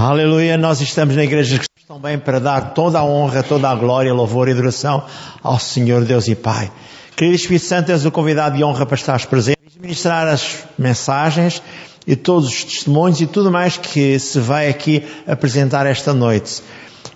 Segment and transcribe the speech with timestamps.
[0.00, 3.74] Aleluia, nós estamos na igreja que estão bem para dar toda a honra, toda a
[3.74, 5.02] glória, louvor e adoração
[5.42, 6.70] ao Senhor Deus e Pai.
[7.16, 11.60] Querido Espírito Santo, és o convidado de honra para estares presente ministrar as mensagens
[12.06, 16.62] e todos os testemunhos e tudo mais que se vai aqui apresentar esta noite.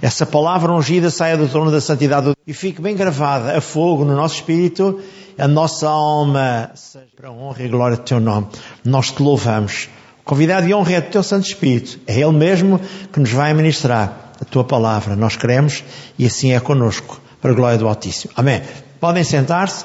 [0.02, 4.16] Essa palavra ungida saia do trono da santidade e fique bem gravada a fogo no
[4.16, 5.00] nosso espírito,
[5.38, 8.48] a nossa alma seja para a honra e glória do teu nome.
[8.84, 9.88] Nós te louvamos.
[10.24, 11.98] Convidado de honra é o teu Santo Espírito.
[12.06, 12.80] É Ele mesmo
[13.12, 15.16] que nos vai ministrar a tua palavra.
[15.16, 15.82] Nós queremos
[16.18, 18.32] e assim é conosco, para a glória do Altíssimo.
[18.36, 18.62] Amém.
[19.00, 19.84] Podem sentar-se.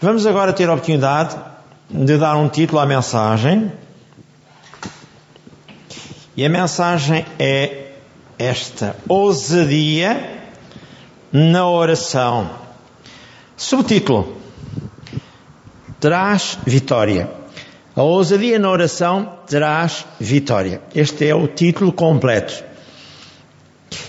[0.00, 1.36] Vamos agora ter a oportunidade
[1.90, 3.70] de dar um título à mensagem.
[6.36, 7.92] E a mensagem é
[8.38, 10.40] esta: ousadia
[11.30, 12.48] na oração.
[13.56, 14.38] Subtítulo:
[16.00, 17.39] Traz vitória.
[17.94, 20.80] A ousadia na oração traz vitória.
[20.94, 22.64] Este é o título completo.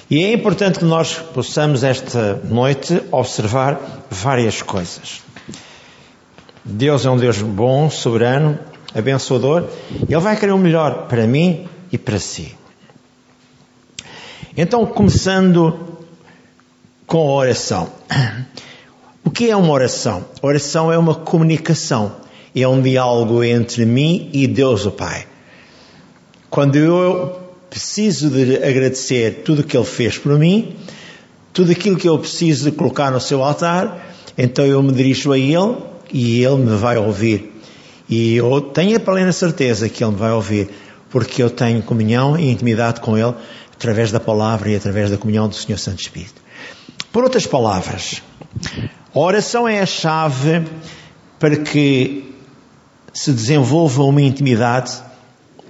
[0.10, 5.22] E é importante que nós possamos esta noite observar várias coisas.
[6.64, 8.60] Deus é um Deus bom, soberano,
[8.94, 9.68] abençoador.
[10.08, 12.56] Ele vai querer o melhor para mim e para si.
[14.56, 15.98] Então, começando
[17.08, 17.90] com a oração.
[19.24, 20.26] O que é uma oração?
[20.42, 22.18] Oração é uma comunicação,
[22.56, 25.26] é um diálogo entre mim e Deus o Pai.
[26.50, 30.76] Quando eu preciso de agradecer tudo o que Ele fez por mim,
[31.54, 35.38] tudo aquilo que eu preciso de colocar no seu altar, então eu me dirijo a
[35.38, 35.78] Ele
[36.12, 37.54] e Ele me vai ouvir.
[38.10, 40.70] E eu tenho a plena certeza que Ele me vai ouvir,
[41.10, 43.34] porque eu tenho comunhão e intimidade com Ele
[43.74, 46.42] através da palavra e através da comunhão do Senhor Santo Espírito.
[47.12, 48.22] Por outras palavras,
[49.14, 50.64] a oração é a chave
[51.40, 52.31] para que
[53.14, 54.92] se desenvolva uma intimidade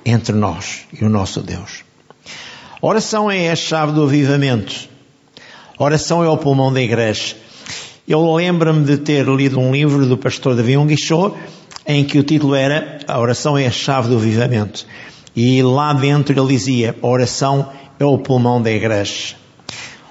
[0.05, 1.83] entre nós e o nosso Deus.
[2.81, 4.89] A oração é a chave do avivamento.
[5.77, 7.35] A oração é o pulmão da igreja.
[8.07, 11.35] Eu lembro-me de ter lido um livro do pastor Davi Unguichot,
[11.85, 14.85] em que o título era A oração é a chave do avivamento.
[15.35, 19.35] E lá dentro ele dizia, a oração é o pulmão da igreja.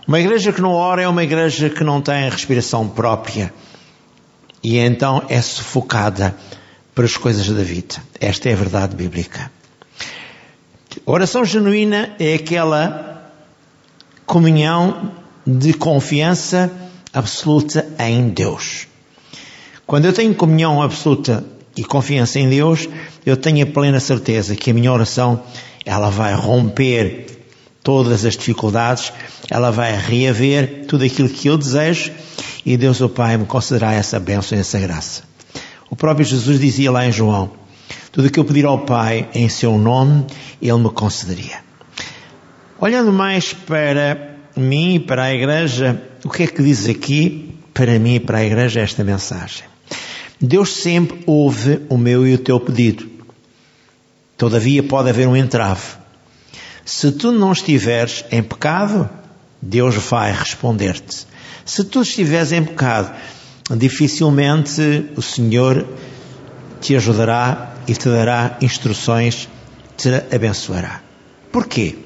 [0.07, 3.53] Uma igreja que não ora é uma igreja que não tem respiração própria.
[4.63, 6.35] E então é sufocada
[6.95, 7.97] pelas coisas da vida.
[8.21, 9.51] Esta é a verdade bíblica.
[11.07, 13.33] Oração genuína é aquela
[14.27, 15.13] comunhão
[15.47, 16.71] de confiança
[17.13, 18.87] absoluta em Deus.
[19.87, 21.45] Quando eu tenho comunhão absoluta
[21.77, 22.89] e confiança em Deus,
[23.25, 25.43] eu tenho a plena certeza que a minha oração
[25.85, 27.27] ela vai romper
[27.83, 29.13] todas as dificuldades,
[29.49, 32.13] ela vai reaver tudo aquilo que eu desejo
[32.65, 35.30] e Deus o Pai me concederá essa bênção e essa graça.
[35.91, 37.51] O próprio Jesus dizia lá em João,
[38.13, 40.25] tudo o que eu pedir ao Pai em seu nome,
[40.63, 41.59] Ele me concederia.
[42.79, 47.99] Olhando mais para mim e para a igreja, o que é que diz aqui para
[47.99, 49.65] mim e para a igreja esta mensagem?
[50.41, 53.11] Deus sempre ouve o meu e o teu pedido.
[54.39, 55.99] Todavia pode haver um entrave.
[56.85, 59.11] Se tu não estiveres em pecado,
[59.61, 61.27] Deus vai responder-te.
[61.65, 63.15] Se tu estiveres em pecado,
[63.77, 65.87] dificilmente o Senhor
[66.81, 69.49] te ajudará e te dará instruções,
[69.97, 71.01] te abençoará.
[71.53, 71.97] Porquê?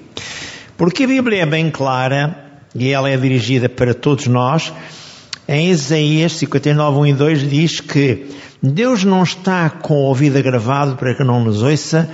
[0.76, 4.72] Porque a Bíblia é bem clara e ela é dirigida para todos nós.
[5.46, 8.26] Em Isaías 59, 1 e 2 diz que
[8.62, 12.08] Deus não está com o ouvido agravado para que não nos ouça,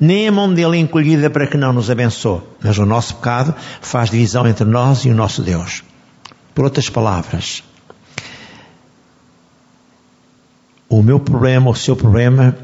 [0.00, 2.40] nem a mão dele encolhida para que não nos abençoe.
[2.62, 5.82] Mas o nosso pecado faz divisão entre nós e o nosso Deus.
[6.54, 7.64] Por outras palavras,
[10.88, 12.56] o meu problema, o seu problema,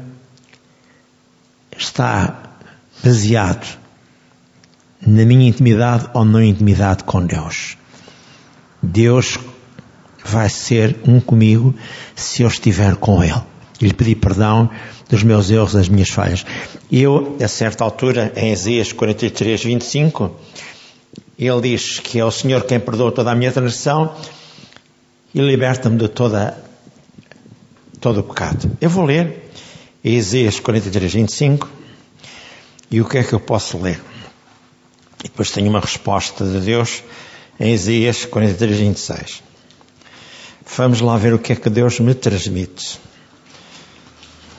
[1.77, 2.43] está
[3.03, 3.77] baseado
[5.05, 7.77] na minha intimidade ou não intimidade com Deus.
[8.81, 9.37] Deus
[10.23, 11.75] vai ser um comigo
[12.15, 13.41] se eu estiver com Ele.
[13.79, 14.69] E lhe pedir perdão
[15.09, 16.45] dos meus erros, das minhas falhas.
[16.91, 20.35] Eu, a certa altura, em Isaías 43, 25,
[21.37, 24.15] ele diz que é o Senhor quem perdoa toda a minha transgressão
[25.33, 26.57] e liberta-me de toda,
[28.05, 28.77] todo o pecado.
[28.79, 29.49] Eu vou ler
[30.03, 31.67] Isaías 43, 25
[32.91, 33.99] e o que é que eu posso ler?
[35.21, 37.01] E depois tenho uma resposta de Deus
[37.59, 39.43] em Isaías 43, 26.
[40.77, 42.99] Vamos lá ver o que é que Deus me transmite.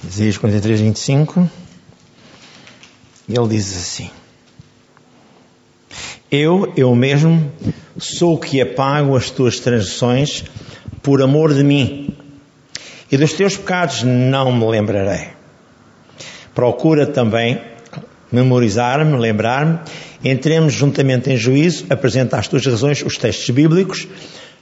[0.02, 1.48] Isaías 43, 25.
[3.28, 4.10] Ele diz assim:
[6.32, 7.52] Eu, eu mesmo,
[7.96, 10.42] sou o que apago as tuas transgressões
[11.00, 12.15] por amor de mim,
[13.10, 15.28] e dos teus pecados não me lembrarei.
[16.54, 17.60] Procura também
[18.30, 19.78] memorizar-me, lembrar-me,
[20.24, 24.08] entremos juntamente em juízo, apresenta as tuas razões, os textos bíblicos,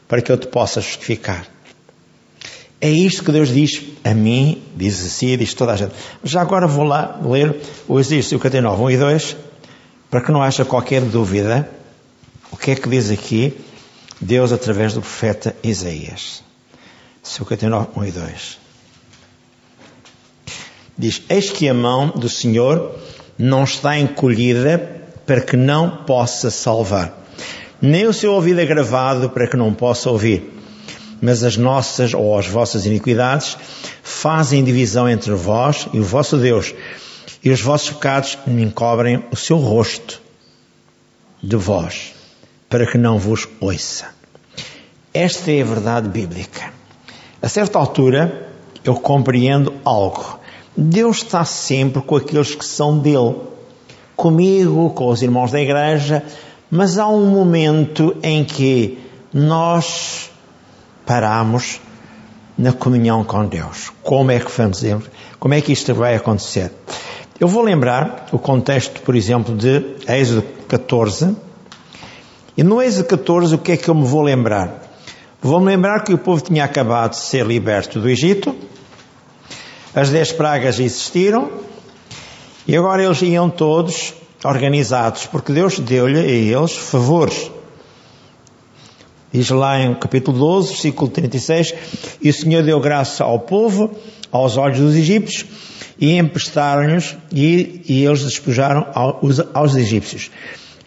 [0.06, 1.46] para que eu te possa justificar.
[2.80, 5.94] É isto que Deus diz a mim, diz assim, diz toda a gente.
[6.22, 7.56] Já agora vou lá ler
[7.88, 9.36] o exercício 59, 1 e 2,
[10.10, 11.68] para que não haja qualquer dúvida.
[12.50, 13.56] O que é que diz aqui
[14.20, 16.44] Deus através do profeta Isaías?
[17.24, 18.58] 59, 1 e 2.
[20.96, 22.96] Diz: Eis que a mão do Senhor
[23.36, 27.12] não está encolhida para que não possa salvar,
[27.82, 30.54] nem o seu ouvido é gravado para que não possa ouvir
[31.24, 33.56] mas as nossas ou as vossas iniquidades
[34.02, 36.74] fazem divisão entre vós e o vosso Deus,
[37.42, 40.20] e os vossos pecados encobrem o seu rosto
[41.42, 42.12] de vós,
[42.68, 44.08] para que não vos ouça.
[45.14, 46.72] Esta é a verdade bíblica.
[47.44, 48.48] A certa altura,
[48.82, 50.40] eu compreendo algo.
[50.74, 53.36] Deus está sempre com aqueles que são dele,
[54.16, 56.24] comigo, com os irmãos da igreja,
[56.70, 58.98] mas há um momento em que
[59.30, 60.30] nós
[61.04, 61.82] paramos
[62.56, 63.92] na comunhão com Deus.
[64.02, 65.04] Como é que fazemos?
[65.38, 66.72] Como é que isto vai acontecer?
[67.38, 71.36] Eu vou lembrar o contexto, por exemplo, de Êxodo 14.
[72.56, 74.83] E no Êxodo 14, o que é que eu me vou lembrar?
[75.44, 78.56] Vou-me lembrar que o povo tinha acabado de ser liberto do Egito,
[79.94, 81.50] as dez pragas existiram,
[82.66, 87.50] e agora eles iam todos organizados, porque Deus deu-lhe a eles favores.
[89.30, 91.74] Diz lá em capítulo 12, versículo 36,
[92.22, 93.94] e o Senhor deu graça ao povo,
[94.32, 95.44] aos olhos dos egípcios,
[96.00, 100.30] e emprestaram-lhes, e, e, eles despojaram aos, aos egípcios.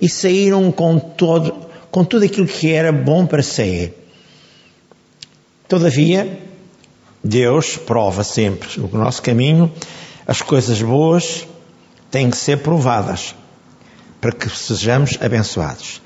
[0.01, 1.53] E saíram com todo,
[1.91, 4.06] com tudo aquilo que era bom para sair.
[5.67, 6.41] Todavia,
[7.23, 9.71] Deus prova sempre o nosso caminho,
[10.25, 11.45] as coisas boas
[12.09, 13.35] têm que ser provadas
[14.21, 16.01] para que sejamos abençoados.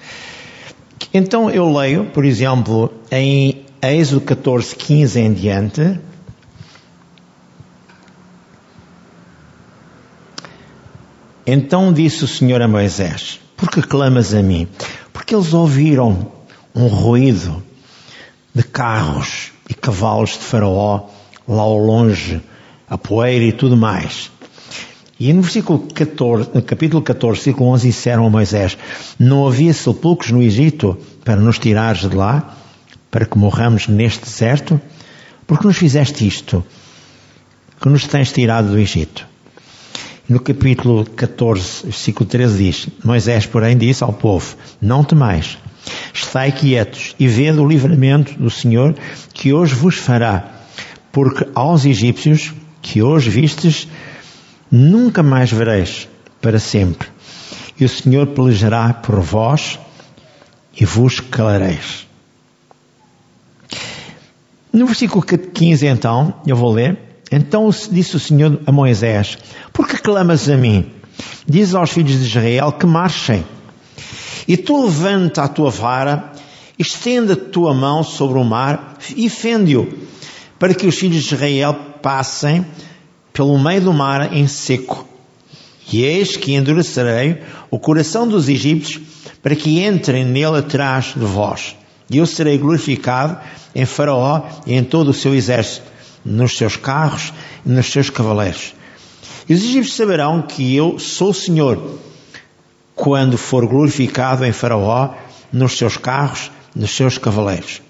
[1.14, 6.00] Então eu leio, por exemplo, em Êxodo 14, 15 em diante,
[11.46, 14.68] Então disse o Senhor a Moisés: Por que clamas a mim?
[15.12, 16.32] Porque eles ouviram
[16.74, 17.62] um ruído
[18.54, 21.08] de carros e cavalos de Faraó
[21.48, 22.42] lá ao longe,
[22.90, 24.30] a poeira e tudo mais.
[25.18, 28.78] E no versículo 14, no capítulo 14, versículo 11, disseram a Moisés,
[29.18, 32.58] não havia sepulcros no Egito para nos tirares de lá,
[33.10, 34.80] para que morramos neste deserto?
[35.48, 36.62] Porque nos fizeste isto,
[37.80, 39.26] que nos tens tirado do Egito.
[40.28, 45.58] No capítulo 14, versículo 13 diz, Moisés, porém, disse ao povo, não temais,
[46.14, 48.96] estai quietos e vede o livramento do Senhor
[49.34, 50.46] que hoje vos fará,
[51.12, 53.88] porque aos egípcios que hoje vistes,
[54.70, 56.08] nunca mais vereis
[56.42, 57.08] para sempre.
[57.80, 59.80] E o Senhor pelejará por vós
[60.80, 62.08] e vos calareis.
[64.74, 66.98] No versículo 15, então, eu vou ler.
[67.32, 69.38] Então disse o Senhor a Moisés:
[69.72, 70.92] Por que clamas a mim?
[71.48, 73.44] Diz aos filhos de Israel que marchem.
[74.48, 76.32] E tu levanta a tua vara,
[76.78, 79.88] estende a tua mão sobre o mar e fende-o,
[80.58, 82.66] para que os filhos de Israel passem
[83.34, 85.08] pelo meio do mar em seco.
[85.92, 89.02] E eis que endurecerei o coração dos egípcios
[89.42, 91.76] para que entrem nele atrás de vós.
[92.10, 93.38] E eu serei glorificado
[93.74, 95.86] em Faraó e em todo o seu exército,
[96.24, 97.34] nos seus carros
[97.66, 98.74] e nos seus cavaleiros.
[99.48, 102.00] E os egípcios saberão que eu sou o Senhor,
[103.02, 105.16] quando for glorificado em Faraó,
[105.52, 107.82] nos seus carros, nos seus cavaleiros.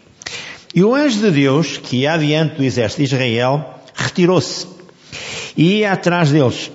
[0.73, 4.65] E o anjo de Deus, que ia adiante do exército de Israel, retirou-se
[5.57, 6.71] e ia atrás deles.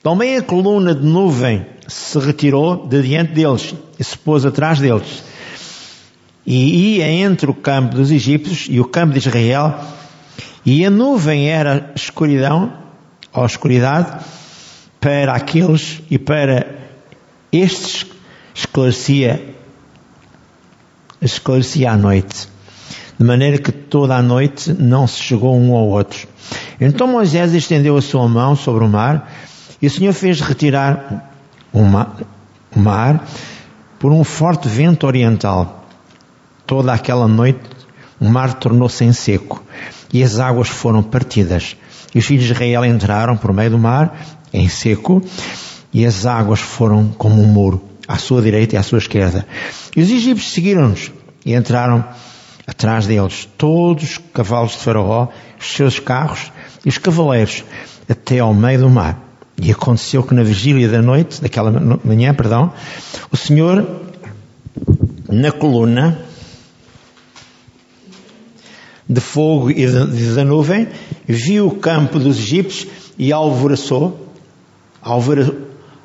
[0.00, 5.24] Também a coluna de nuvem se retirou de diante deles e se pôs atrás deles.
[6.46, 9.74] E ia entre o campo dos egípcios e o campo de Israel,
[10.64, 12.72] e a nuvem era escuridão,
[13.32, 14.24] ou escuridade,
[15.00, 16.80] para aqueles e para
[17.52, 18.06] estes
[18.54, 19.54] esclarecia,
[21.20, 22.48] esclarecia a noite.
[23.18, 26.26] De maneira que toda a noite não se chegou um ao outro.
[26.80, 29.30] Então Moisés estendeu a sua mão sobre o mar
[29.80, 31.30] e o Senhor fez retirar
[31.72, 32.16] o mar,
[32.74, 33.24] o mar
[33.98, 35.86] por um forte vento oriental.
[36.66, 37.60] Toda aquela noite
[38.18, 39.62] o mar tornou-se em seco
[40.12, 41.76] e as águas foram partidas.
[42.14, 44.16] E os filhos de Israel entraram por meio do mar
[44.52, 45.22] em seco
[45.92, 49.46] e as águas foram como um muro à sua direita e à sua esquerda.
[49.96, 51.12] E os egípcios seguiram-nos
[51.44, 52.04] e entraram
[52.66, 55.28] atrás deles todos os cavalos de Faraó,
[55.60, 56.52] os seus carros
[56.84, 57.64] e os cavaleiros
[58.08, 59.20] até ao meio do mar.
[59.60, 61.70] E aconteceu que na vigília da noite, daquela
[62.04, 62.72] manhã, perdão,
[63.30, 63.86] o Senhor,
[65.28, 66.18] na coluna
[69.08, 70.88] de fogo e da nuvem,
[71.26, 74.28] viu o campo dos egípcios e alvoroçou,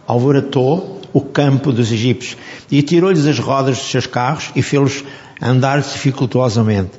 [0.08, 2.38] alvorotou o campo dos egípcios
[2.72, 5.04] e tirou-lhes as rodas dos seus carros e fê-los
[5.42, 6.92] andar dificultuosamente.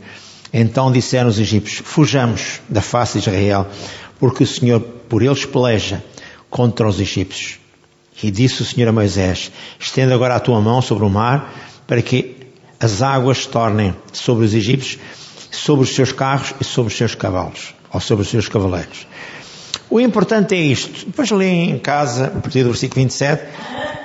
[0.53, 3.67] Então disseram os egípcios: Fujamos da face de Israel,
[4.19, 6.05] porque o Senhor por eles peleja
[6.51, 7.59] contra os egípcios.
[8.23, 11.55] E disse o Senhor a Moisés: Estenda agora a tua mão sobre o mar,
[11.87, 12.37] para que
[12.81, 14.99] as águas se tornem sobre os egípcios,
[15.51, 19.07] sobre os seus carros e sobre os seus cavalos, ou sobre os seus cavaleiros.
[19.91, 21.07] O importante é isto.
[21.07, 23.43] Depois li em casa, a partir do versículo 27,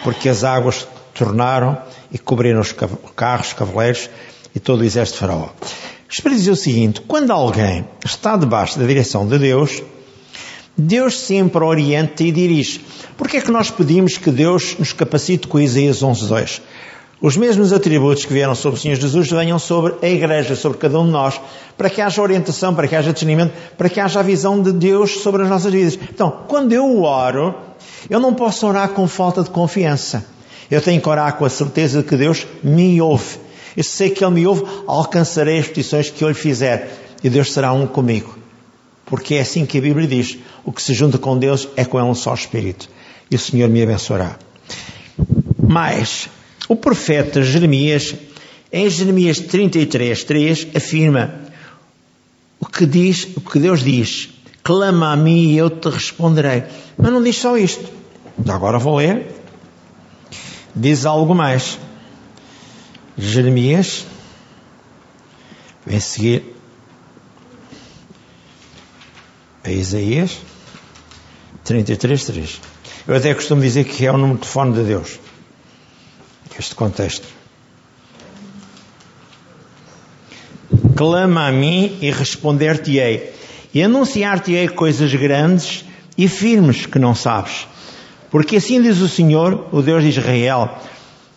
[0.03, 1.77] porque as águas tornaram
[2.11, 2.73] e cobriram os
[3.15, 4.09] carros, os cavaleiros
[4.55, 5.49] e todo o exército de Faraó.
[6.09, 9.81] Espero dizer o seguinte: quando alguém está debaixo da direção de Deus,
[10.77, 12.81] Deus sempre orienta e dirige.
[13.17, 16.61] Porquê é que nós pedimos que Deus nos capacite com Isaías 11.2?
[17.23, 20.99] Os mesmos atributos que vieram sobre o Senhor Jesus venham sobre a Igreja, sobre cada
[20.99, 21.39] um de nós,
[21.77, 25.21] para que haja orientação, para que haja discernimento, para que haja a visão de Deus
[25.21, 25.97] sobre as nossas vidas.
[26.13, 27.55] Então, quando eu oro,
[28.09, 30.25] eu não posso orar com falta de confiança.
[30.69, 33.37] Eu tenho que orar com a certeza de que Deus me ouve.
[33.77, 36.91] Eu sei que Ele me ouve, alcançarei as petições que eu lhe fizer.
[37.23, 38.37] E Deus será um comigo.
[39.05, 41.97] Porque é assim que a Bíblia diz: o que se junta com Deus é com
[41.97, 42.89] Ele um só Espírito.
[43.31, 44.35] E o Senhor me abençoará.
[45.65, 46.27] Mas,
[46.67, 48.15] o profeta Jeremias,
[48.71, 51.41] em Jeremias 33, 3, afirma
[52.59, 54.29] o que diz, o que Deus diz:
[54.63, 56.63] clama a mim e eu te responderei.
[56.97, 57.91] Mas não diz só isto.
[58.47, 59.35] Agora vou ler.
[60.75, 61.77] Diz algo mais.
[63.15, 64.05] Jeremias,
[65.85, 66.55] vem seguir
[69.63, 70.39] a Isaías
[71.63, 72.61] 33, 3.
[73.07, 75.19] Eu até costumo dizer que é o número de telefone de Deus.
[76.57, 77.27] Este contexto.
[80.95, 83.33] Clama a mim e responder-te-ei,
[83.73, 85.85] e anunciar-te-ei coisas grandes
[86.17, 87.67] e firmes que não sabes.
[88.29, 90.77] Porque assim diz o Senhor, o Deus de Israel,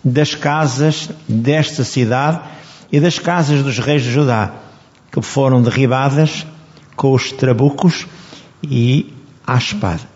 [0.04, 2.40] das casas desta cidade
[2.92, 4.54] e das casas dos reis de Judá,
[5.10, 6.46] que foram derribadas
[6.94, 8.06] com os trabucos
[8.62, 9.12] e
[9.46, 10.15] à espada.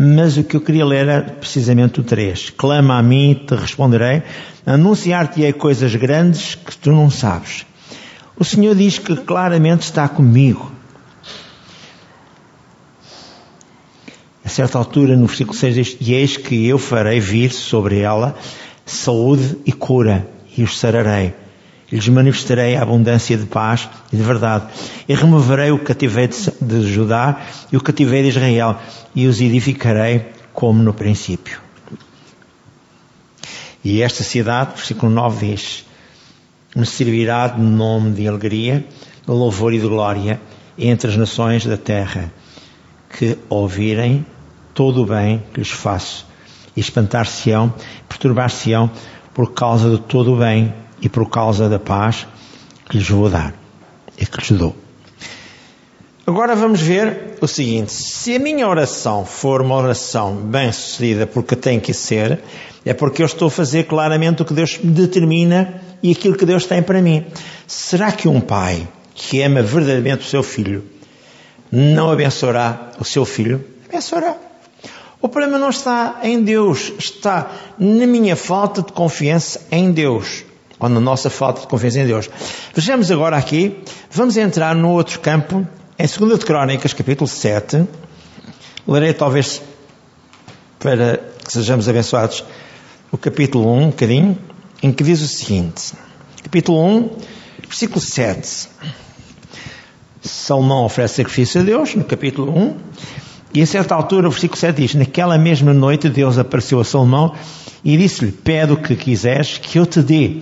[0.00, 2.50] Mas o que eu queria ler era precisamente o 3.
[2.50, 4.22] Clama a mim, te responderei,
[4.64, 7.66] anunciar-te-ei coisas grandes que tu não sabes.
[8.36, 10.70] O Senhor diz que claramente está comigo.
[14.44, 18.36] A certa altura, no versículo 6 diz, e eis que eu farei vir sobre ela
[18.86, 21.34] saúde e cura, e os sararei
[21.90, 24.66] lhes manifestarei a abundância de paz e de verdade.
[25.08, 27.40] E removerei o cativeiro de Judá
[27.72, 28.78] e o cativeiro de Israel
[29.14, 31.60] e os edificarei como no princípio.
[33.82, 35.86] E esta cidade, versículo 9 diz,
[36.76, 38.84] me servirá de nome de alegria,
[39.26, 40.40] de louvor e de glória
[40.76, 42.30] entre as nações da terra,
[43.16, 44.26] que ouvirem
[44.74, 46.26] todo o bem que lhes faço
[46.76, 47.72] e espantar-se-ão,
[48.08, 48.90] perturbar-se-ão
[49.32, 52.26] por causa de todo o bem e por causa da paz
[52.88, 53.54] que lhes vou dar
[54.16, 54.74] e que lhes dou.
[56.26, 61.56] Agora vamos ver o seguinte: se a minha oração for uma oração bem sucedida, porque
[61.56, 62.40] tem que ser,
[62.84, 66.66] é porque eu estou a fazer claramente o que Deus determina e aquilo que Deus
[66.66, 67.24] tem para mim.
[67.66, 70.84] Será que um pai que ama verdadeiramente o seu filho
[71.72, 73.64] não abençoará o seu filho?
[73.88, 74.36] Abençoará.
[75.20, 80.44] O problema não está em Deus, está na minha falta de confiança em Deus
[80.78, 82.30] ou na nossa falta de confiança em Deus.
[82.74, 85.66] Vejamos agora aqui, vamos entrar no outro campo,
[85.98, 87.86] em 2 de Crónicas, capítulo 7.
[88.86, 89.60] Lerei talvez
[90.78, 92.44] para que sejamos abençoados
[93.10, 94.38] o capítulo 1, um bocadinho,
[94.82, 95.92] em que diz o seguinte:
[96.42, 97.10] capítulo 1,
[97.66, 98.68] versículo 7.
[100.20, 102.76] Salomão oferece sacrifício a Deus, no capítulo 1,
[103.54, 107.34] e a certa altura o versículo 7 diz: Naquela mesma noite Deus apareceu a Salomão
[107.84, 110.38] e disse-lhe: Pede o que quiseres que eu te dê.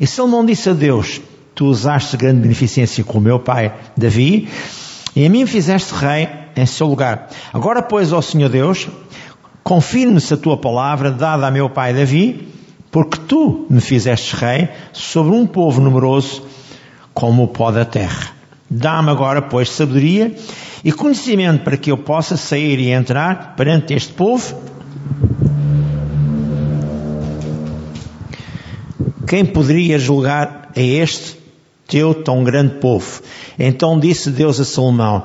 [0.00, 1.20] E Salomão disse a Deus:
[1.54, 4.48] Tu usaste grande beneficência com o meu pai Davi,
[5.14, 7.28] e a mim fizeste rei em seu lugar.
[7.52, 8.88] Agora, pois, ó Senhor Deus,
[9.62, 12.48] confirme-se a tua palavra dada a meu pai Davi,
[12.90, 16.42] porque tu me fizeste rei sobre um povo numeroso
[17.12, 18.32] como o pó da terra.
[18.68, 20.34] Dá-me agora, pois, sabedoria
[20.84, 24.54] e conhecimento para que eu possa sair e entrar perante este povo
[29.26, 31.36] Quem poderia julgar a este
[31.86, 33.22] teu tão grande povo?
[33.58, 35.24] Então disse Deus a Salomão,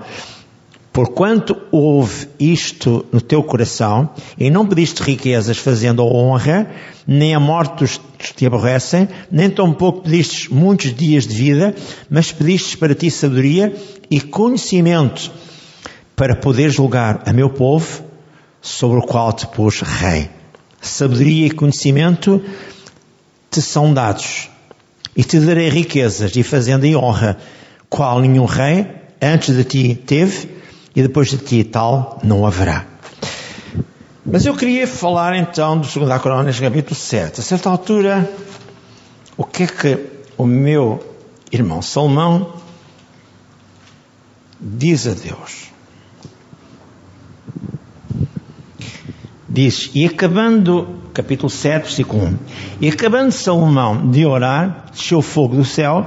[0.92, 6.70] Porquanto houve isto no teu coração, e não pediste riquezas fazendo honra,
[7.08, 11.76] nem a morte dos que te aborrecem, nem tampouco pediste muitos dias de vida,
[12.10, 13.74] mas pediste para ti sabedoria
[14.10, 15.32] e conhecimento,
[16.16, 18.04] para poder julgar a meu povo,
[18.62, 20.30] sobre o qual te pus rei.
[20.82, 22.42] Sabedoria e conhecimento
[23.50, 24.50] te são dados,
[25.16, 27.38] e te darei riquezas e fazenda e honra,
[27.90, 28.88] qual nenhum rei
[29.22, 30.50] antes de ti teve,
[30.96, 32.86] e depois de ti tal não haverá.
[34.26, 37.40] Mas eu queria falar então do 2 Crônicas, capítulo 7.
[37.40, 38.30] A certa altura,
[39.36, 40.06] o que é que
[40.38, 41.04] o meu
[41.52, 42.54] irmão Salomão
[44.60, 45.70] diz a Deus?
[49.52, 52.38] Diz, e acabando, capítulo 7, versículo 1,
[52.82, 56.06] e acabando Salomão de orar, desceu fogo do céu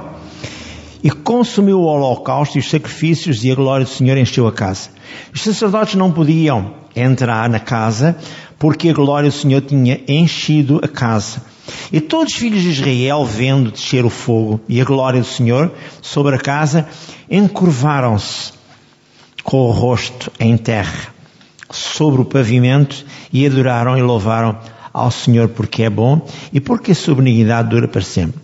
[1.03, 4.89] e consumiu o holocausto e os sacrifícios e a glória do Senhor encheu a casa.
[5.33, 8.15] Os sacerdotes não podiam entrar na casa
[8.57, 11.41] porque a glória do Senhor tinha enchido a casa.
[11.91, 15.69] E todos os filhos de Israel, vendo descer o fogo e a glória do Senhor
[16.01, 16.87] sobre a casa,
[17.29, 18.53] encurvaram-se
[19.43, 21.12] com o rosto em terra
[21.73, 24.57] sobre o pavimento e adoraram e louvaram
[24.93, 28.39] ao Senhor porque é bom e porque a sua benignidade dura para sempre.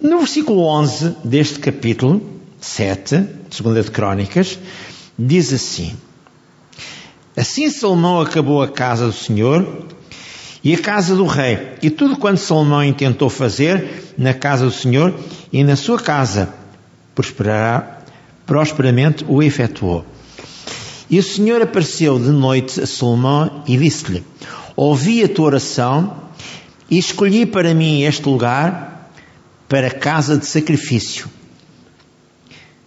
[0.00, 2.20] No versículo 11 deste capítulo
[2.60, 4.58] 7, segunda de Crónicas,
[5.18, 5.94] diz assim:
[7.36, 9.86] Assim Salomão acabou a casa do Senhor
[10.62, 15.14] e a casa do rei, e tudo quanto Salomão intentou fazer na casa do Senhor
[15.52, 16.54] e na sua casa,
[17.14, 17.98] prosperará,
[18.46, 20.06] prosperamente o efetuou.
[21.10, 24.24] E o Senhor apareceu de noite a Salomão e disse-lhe:
[24.74, 26.16] Ouvi a tua oração
[26.90, 29.10] e escolhi para mim este lugar
[29.68, 31.28] para casa de sacrifício.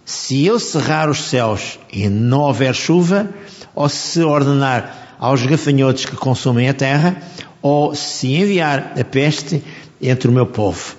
[0.04, 3.28] Se eu cerrar os céus e não houver chuva,
[3.74, 7.22] ou se ordenar aos gafanhotos que consumem a terra,
[7.60, 9.62] ou se enviar a peste
[10.00, 10.97] entre o meu povo.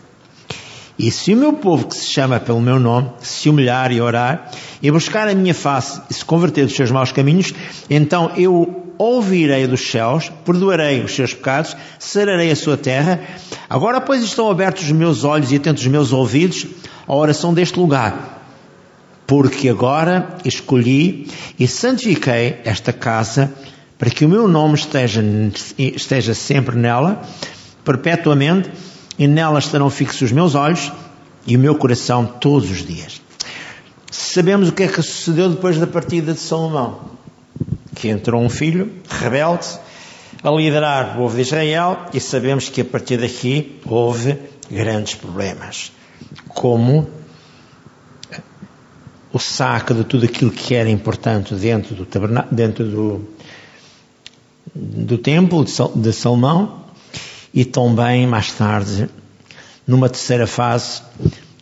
[0.99, 4.51] E se o meu povo, que se chama pelo meu nome, se humilhar e orar,
[4.83, 7.53] e buscar a minha face e se converter dos seus maus caminhos,
[7.89, 13.21] então eu ouvirei dos céus, perdoarei os seus pecados, sararei a sua terra.
[13.69, 16.67] Agora, pois, estão abertos os meus olhos e atentos os meus ouvidos
[17.07, 18.43] à oração deste lugar.
[19.25, 23.53] Porque agora escolhi e santifiquei esta casa
[23.97, 25.23] para que o meu nome esteja,
[25.77, 27.21] esteja sempre nela,
[27.85, 28.69] perpetuamente,
[29.19, 30.91] e nela estarão fixos os meus olhos
[31.45, 33.21] e o meu coração todos os dias.
[34.09, 37.19] Sabemos o que é que sucedeu depois da partida de Salomão
[37.99, 39.67] que entrou um filho rebelde
[40.41, 44.37] a liderar o povo de Israel e sabemos que a partir daqui houve
[44.71, 45.91] grandes problemas,
[46.47, 47.09] como
[49.33, 52.07] o saque de tudo aquilo que era importante dentro do
[52.51, 53.29] dentro do,
[54.73, 56.85] do templo de Salomão
[57.53, 59.09] e também mais tarde,
[59.87, 61.01] numa terceira fase,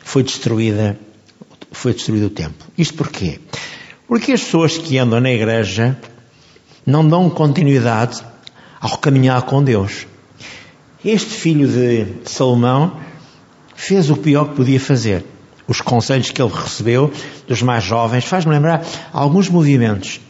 [0.03, 0.97] foi destruída
[1.71, 2.67] foi destruído o templo.
[2.77, 3.39] Isto porquê?
[4.07, 5.97] Porque as pessoas que andam na igreja
[6.85, 8.23] não dão continuidade
[8.79, 10.07] ao caminhar com Deus.
[11.03, 12.99] Este filho de Salomão
[13.75, 15.23] fez o pior que podia fazer.
[15.67, 17.11] Os conselhos que ele recebeu
[17.47, 20.21] dos mais jovens faz-me lembrar alguns movimentos.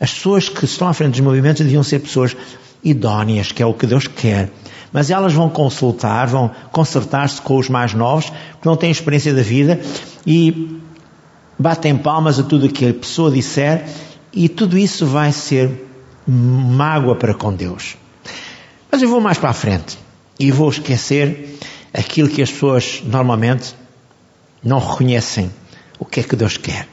[0.00, 2.36] As pessoas que estão à frente dos movimentos deviam ser pessoas
[2.82, 4.50] idóneas, que é o que Deus quer.
[4.94, 9.42] Mas elas vão consultar, vão consertar-se com os mais novos, que não têm experiência da
[9.42, 9.80] vida,
[10.24, 10.80] e
[11.58, 13.84] batem palmas a tudo o que a pessoa disser
[14.32, 15.84] e tudo isso vai ser
[16.24, 17.96] mágoa para com Deus.
[18.88, 19.98] Mas eu vou mais para a frente
[20.38, 21.58] e vou esquecer
[21.92, 23.74] aquilo que as pessoas normalmente
[24.62, 25.50] não reconhecem
[25.98, 26.86] o que é que Deus quer.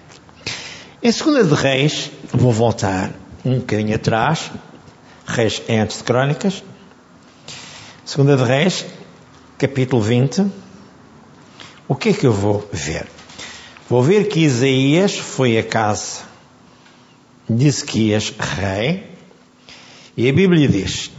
[1.03, 3.11] Em segunda de Reis, vou voltar
[3.45, 4.49] um bocadinho atrás,
[5.27, 6.63] Reis é antes de Crónicas,
[8.11, 8.85] segunda de Reis,
[9.57, 10.45] capítulo 20,
[11.87, 13.07] o que é que eu vou ver?
[13.89, 16.23] Vou ver que Isaías foi a casa
[17.49, 19.05] de Ezequias, rei,
[20.17, 21.09] e a Bíblia diz,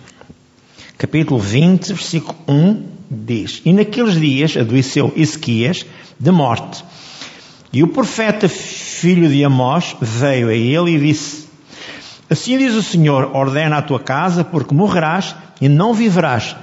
[0.98, 5.86] capítulo 20, versículo 1, diz, E naqueles dias adoeceu Ezequias
[6.20, 6.84] de morte,
[7.72, 11.48] e o profeta filho de Amós veio a ele e disse,
[12.28, 16.56] Assim diz o Senhor, ordena a tua casa, porque morrerás e não viverás.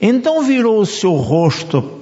[0.00, 2.00] Então virou o seu rosto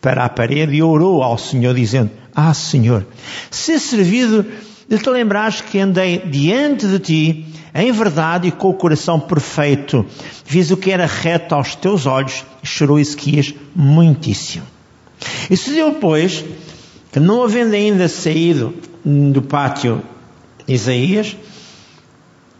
[0.00, 3.06] para a parede e orou ao Senhor, dizendo, Ah, Senhor,
[3.50, 4.46] se servido
[4.88, 10.04] de te lembrares que andei diante de ti em verdade e com o coração perfeito,
[10.44, 14.64] fiz o que era reto aos teus olhos, e chorou Ezequias muitíssimo.
[15.50, 16.44] E sucedeu, pois,
[17.12, 20.02] que não havendo ainda saído do pátio
[20.66, 21.36] Isaías,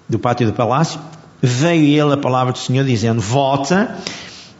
[0.08, 1.00] do pátio do palácio,
[1.40, 3.96] veio ele a palavra do Senhor dizendo: Volta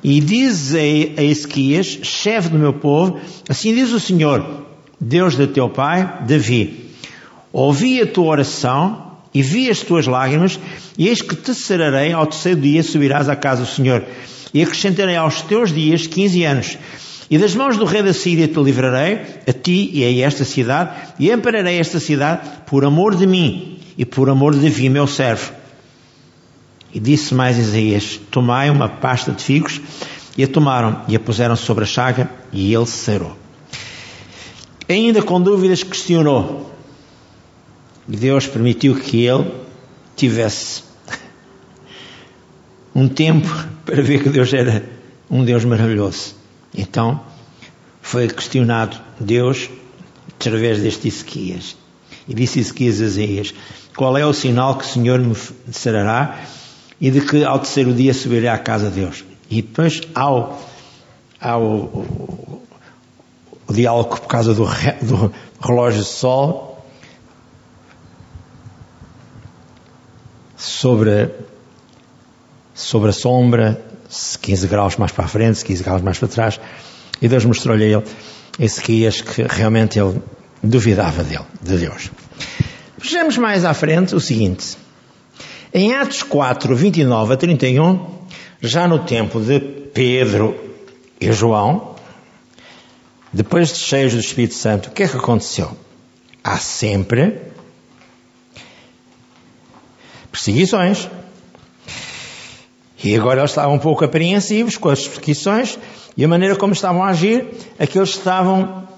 [0.03, 4.67] e diz a Ezequias, chefe do meu povo, assim diz o Senhor,
[5.01, 6.91] Deus de teu pai, Davi:
[7.53, 10.59] Ouvi a tua oração e vi as tuas lágrimas,
[10.97, 14.05] e eis que te sararei ao terceiro dia subirás à casa do Senhor,
[14.53, 16.79] e acrescentarei aos teus dias quinze anos.
[17.31, 20.91] E das mãos do rei da Síria te livrarei, a ti e a esta cidade,
[21.19, 25.58] e ampararei esta cidade por amor de mim e por amor de Davi, meu servo.
[26.99, 29.81] E disse mais Isaías: Tomai uma pasta de figos,
[30.37, 33.39] e a tomaram e a puseram sobre a chaga, e ele sarou.
[34.89, 36.75] Ainda com dúvidas, questionou.
[38.09, 39.49] E Deus permitiu que ele
[40.17, 40.83] tivesse
[42.93, 43.47] um tempo
[43.87, 44.85] para ver que Deus era
[45.31, 46.35] um Deus maravilhoso.
[46.77, 47.21] Então
[48.03, 49.71] foi questionado Deus
[50.35, 51.77] através deste Ezequias.
[52.27, 53.55] E disse Ezequias a Isaías:
[53.95, 55.37] Qual é o sinal que o Senhor me
[55.71, 56.58] sarará
[57.01, 59.25] e de que ao terceiro dia subirei à casa de Deus?
[59.51, 60.61] E depois ao,
[61.41, 62.63] ao o,
[63.67, 64.65] o diálogo por causa do,
[65.03, 66.85] do relógio de sol
[70.57, 71.31] sobre,
[72.75, 73.83] sobre a sombra
[74.41, 76.61] 15 graus mais para a frente, 15 graus mais para trás,
[77.21, 78.05] e Deus mostrou-lhe a ele
[78.59, 80.21] Ezequias que realmente ele
[80.63, 82.11] duvidava dele, de Deus.
[82.99, 84.77] Vejamos mais à frente o seguinte.
[85.73, 88.07] Em Atos 4, 29 a 31,
[88.61, 90.57] já no tempo de Pedro
[91.21, 91.95] e João,
[93.33, 95.77] depois de cheios do Espírito Santo, o que é que aconteceu?
[96.43, 97.39] Há sempre
[100.33, 101.09] perseguições,
[103.03, 105.79] e agora eles estavam um pouco apreensivos com as perseguições
[106.17, 107.47] e a maneira como estavam a agir,
[107.79, 108.89] aqueles estavam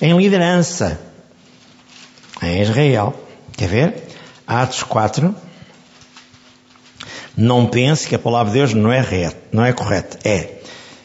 [0.00, 0.98] em liderança
[2.42, 3.14] em Israel.
[3.56, 4.02] Quer ver?
[4.46, 5.34] Atos 4.
[7.36, 10.18] Não pense que a palavra de Deus não é reta, não é correta.
[10.24, 10.54] É.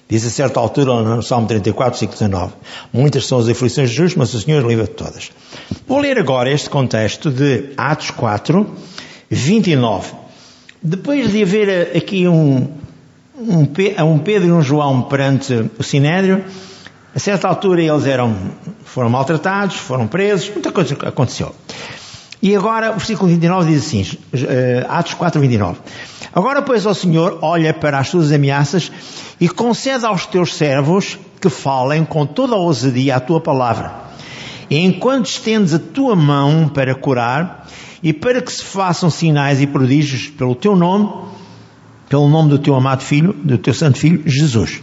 [0.07, 2.53] Diz a certa altura no Salmo 34, versículo 19.
[2.91, 5.31] Muitas são as aflições de justos, mas o Senhor livra de todas.
[5.87, 8.75] Vou ler agora este contexto de Atos 4,
[9.29, 10.13] 29.
[10.81, 12.69] Depois de haver aqui um,
[13.37, 13.67] um,
[14.03, 16.43] um Pedro e um João perante o Sinédrio,
[17.13, 18.35] a certa altura eles eram,
[18.85, 21.53] foram maltratados, foram presos, muita coisa aconteceu.
[22.41, 25.79] E agora o versículo 29 diz assim, eh, Atos 4, 29.
[26.33, 28.91] Agora, pois, ó Senhor, olha para as tuas ameaças
[29.39, 33.93] e concede aos teus servos que falem com toda a ousadia a tua palavra.
[34.69, 37.67] E enquanto estendes a tua mão para curar,
[38.01, 41.09] e para que se façam sinais e prodígios pelo teu nome,
[42.07, 44.81] pelo nome do teu amado filho, do teu santo filho, Jesus.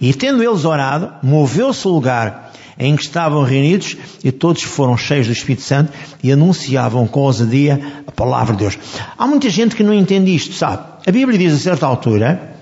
[0.00, 2.47] E tendo eles orado, moveu-se o lugar
[2.78, 8.02] em que estavam reunidos e todos foram cheios do Espírito Santo e anunciavam com ousadia
[8.06, 8.78] a palavra de Deus.
[9.16, 10.84] Há muita gente que não entende isto, sabe?
[11.04, 12.56] A Bíblia diz a certa altura,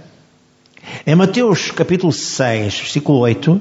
[1.06, 3.60] em Mateus capítulo 6, versículo 8,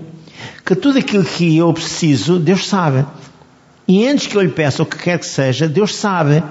[0.66, 3.06] que tudo aquilo que eu preciso, Deus sabe.
[3.88, 6.42] E antes que eu lhe peça o que quer que seja, Deus sabe.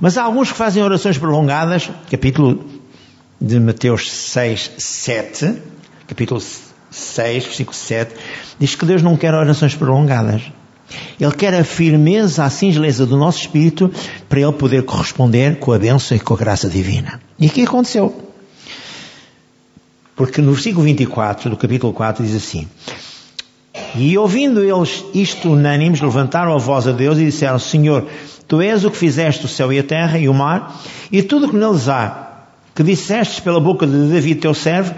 [0.00, 2.64] Mas há alguns que fazem orações prolongadas, capítulo
[3.40, 5.54] de Mateus 6, 7,
[6.06, 6.40] capítulo
[6.92, 8.14] 6, versículo 7,
[8.58, 10.42] diz que Deus não quer orações prolongadas.
[11.18, 13.90] Ele quer a firmeza, a singeleza do nosso espírito
[14.28, 17.20] para ele poder corresponder com a bênção e com a graça divina.
[17.38, 18.30] E aqui aconteceu.
[20.14, 22.68] Porque no versículo 24 do capítulo 4 diz assim:
[23.94, 28.06] e ouvindo eles isto unânimes, levantaram a voz a Deus e disseram, Senhor,
[28.52, 30.78] Tu és o que fizeste o céu e a terra e o mar,
[31.10, 32.42] e tudo o que neles há,
[32.74, 34.94] que dissestes pela boca de Davi teu servo,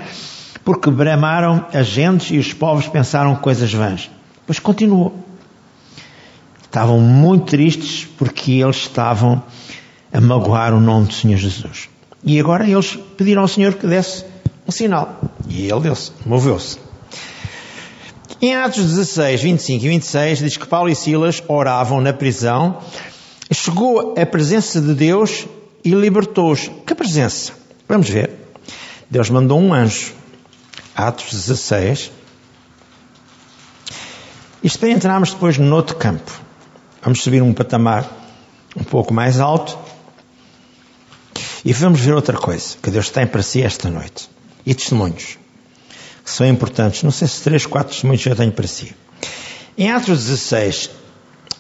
[0.65, 4.11] porque bramaram as gentes e os povos pensaram coisas vãs.
[4.47, 5.15] Pois continuou.
[6.63, 9.43] Estavam muito tristes porque eles estavam
[10.13, 11.89] a magoar o nome do Senhor Jesus.
[12.25, 14.25] E agora eles pediram ao Senhor que desse
[14.67, 15.21] um sinal.
[15.49, 16.79] E ele deu-se, moveu-se.
[18.41, 22.79] Em Atos 16, 25 e 26 diz que Paulo e Silas oravam na prisão,
[23.53, 25.47] chegou a presença de Deus
[25.85, 26.71] e libertou-os.
[26.87, 27.53] Que presença?
[27.89, 28.31] Vamos ver.
[29.11, 30.24] Deus mandou um anjo.
[30.95, 32.11] Atos 16.
[34.63, 36.31] Isto para entrarmos depois no outro campo.
[37.03, 38.11] Vamos subir um patamar
[38.77, 39.79] um pouco mais alto
[41.65, 44.31] e vamos ver outra coisa que Deus tem para si esta noite.
[44.65, 45.39] E testemunhos
[46.25, 47.03] que são importantes.
[47.03, 48.95] Não sei se três, quatro testemunhos já tenho para si.
[49.77, 50.91] Em Atos 16,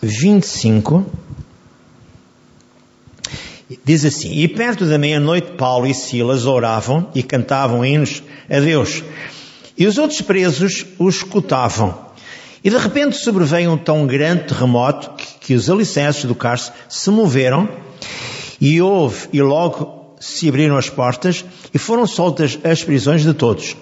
[0.01, 1.05] 25,
[3.85, 9.03] diz assim: E perto da meia-noite, Paulo e Silas oravam e cantavam hinos a Deus.
[9.77, 12.05] E os outros presos os escutavam.
[12.62, 17.11] E de repente sobreveio um tão grande terremoto que, que os alicerces do cárcere se
[17.11, 17.68] moveram
[18.61, 23.77] e houve, e logo se abriram as portas e foram soltas as prisões de todos.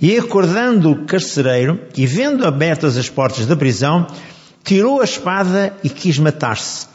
[0.00, 4.06] E acordando o carcereiro e vendo abertas as portas da prisão,
[4.64, 6.86] tirou a espada e quis matar-se,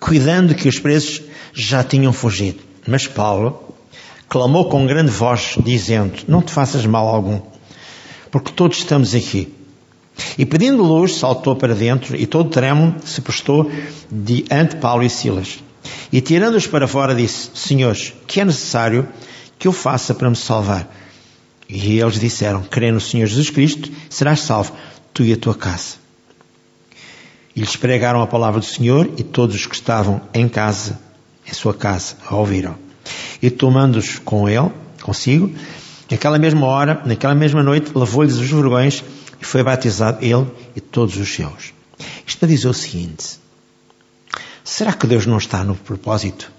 [0.00, 1.22] cuidando que os presos
[1.54, 2.58] já tinham fugido.
[2.86, 3.74] Mas Paulo
[4.28, 7.40] clamou com grande voz, dizendo: Não te faças mal algum,
[8.30, 9.54] porque todos estamos aqui.
[10.38, 13.70] E pedindo luz, saltou para dentro e todo tremo se postou
[14.10, 15.58] diante Paulo e Silas.
[16.12, 19.08] E tirando-os para fora, disse: Senhores, que é necessário
[19.58, 20.88] que eu faça para me salvar?
[21.68, 24.72] E eles disseram: Crê no Senhor Jesus Cristo, serás salvo,
[25.12, 25.96] tu e a tua casa.
[27.56, 30.98] E lhes pregaram a palavra do Senhor e todos os que estavam em casa,
[31.46, 32.76] em sua casa, a ouviram.
[33.42, 34.70] E tomando-os com ele,
[35.02, 35.52] consigo,
[36.10, 39.04] naquela mesma hora, naquela mesma noite, levou-lhes os vergões
[39.40, 41.72] e foi batizado ele e todos os seus.
[42.26, 43.38] Isto para dizer o seguinte:
[44.62, 46.50] será que Deus não está no propósito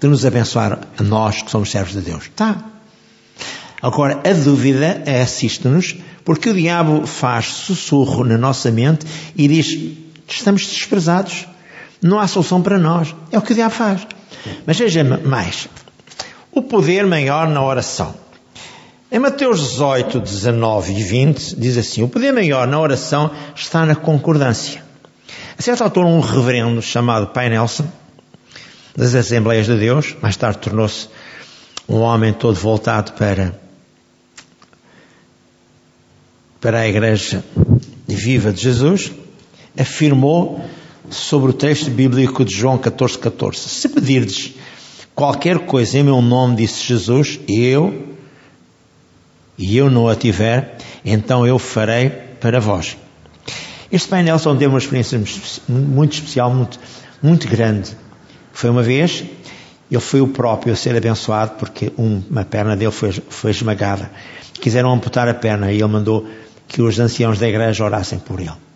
[0.00, 2.24] de nos abençoar a nós que somos servos de Deus?
[2.24, 2.64] Está.
[3.82, 9.96] Agora, a dúvida é assiste-nos porque o diabo faz sussurro na nossa mente e diz:
[10.28, 11.46] estamos desprezados,
[12.02, 13.14] não há solução para nós.
[13.30, 14.06] É o que o diabo faz.
[14.66, 15.68] Mas veja mais:
[16.52, 18.14] o poder maior na oração.
[19.12, 23.96] Em Mateus 18, 19 e 20, diz assim: O poder maior na oração está na
[23.96, 24.82] concordância.
[25.58, 27.86] A certa altura, um reverendo chamado Pai Nelson,
[28.96, 31.08] das Assembleias de Deus, mais tarde tornou-se
[31.88, 33.52] um homem todo voltado para
[36.60, 37.42] para a Igreja
[38.06, 39.12] Viva de Jesus,
[39.78, 40.64] afirmou
[41.10, 44.54] sobre o texto bíblico de João 14, 14: Se pedirdes
[45.14, 48.16] qualquer coisa em meu nome, disse Jesus, eu,
[49.58, 52.96] e eu não a tiver, então eu farei para vós.
[53.92, 55.20] Este Pai Nelson deu uma experiência
[55.68, 56.78] muito especial, muito,
[57.20, 57.90] muito grande.
[58.52, 59.24] Foi uma vez,
[59.90, 64.10] ele foi o próprio a ser abençoado porque uma perna dele foi, foi esmagada.
[64.54, 66.26] Quiseram amputar a perna e ele mandou
[66.68, 68.69] que os anciãos da igreja orassem por ele.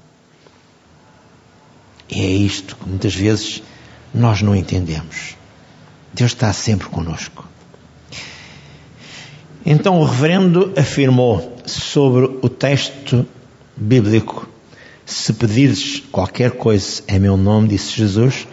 [2.09, 3.63] E é isto que muitas vezes
[4.13, 5.37] nós não entendemos.
[6.13, 7.45] Deus está sempre conosco.
[9.67, 13.27] Então o reverendo afirmou sobre o texto
[13.77, 14.49] bíblico:
[15.07, 18.47] Se pedires qualquer coisa em meu nome, disse Jesus,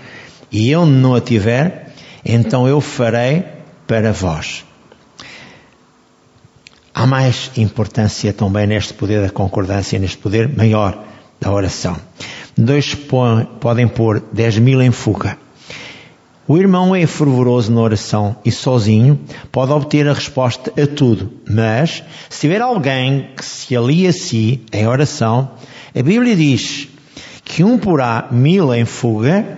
[0.52, 1.94] e eu não a tiver,
[2.26, 3.44] então eu farei
[3.86, 4.66] para vós.
[6.94, 11.04] Há mais importância também neste poder da concordância, neste poder maior
[11.40, 11.98] da oração.
[12.64, 12.96] Dois
[13.60, 15.36] podem pôr dez mil em fuga.
[16.48, 19.20] O irmão é fervoroso na oração e sozinho
[19.52, 24.62] pode obter a resposta a tudo, mas se tiver alguém que se alia a si
[24.72, 25.50] em oração,
[25.98, 26.88] a Bíblia diz
[27.44, 29.58] que um porá mil em fuga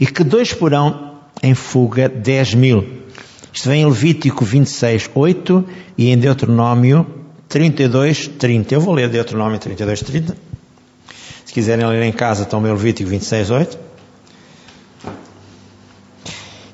[0.00, 2.84] e que dois porão em fuga dez mil.
[3.52, 5.64] Isto vem em Levítico 26, 8
[5.96, 7.06] e em Deuteronômio
[7.48, 8.74] 32, 30.
[8.74, 10.49] Eu vou ler Deuteronômio 32, 30.
[11.50, 13.78] Se quiserem ler em casa, também Levítico 26, 8.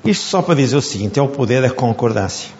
[0.05, 2.51] Isto só para dizer o seguinte: é o poder da concordância.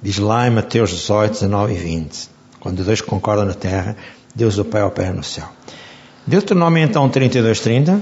[0.00, 2.30] Diz lá em Mateus 18, 19 e 20.
[2.60, 3.94] Quando dois concordam na terra,
[4.34, 5.46] Deus o Pai opera no céu.
[6.26, 8.00] Deuteronômio então 32, 30.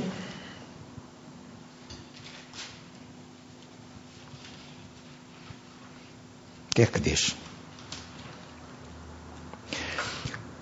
[6.73, 7.35] que é que diz?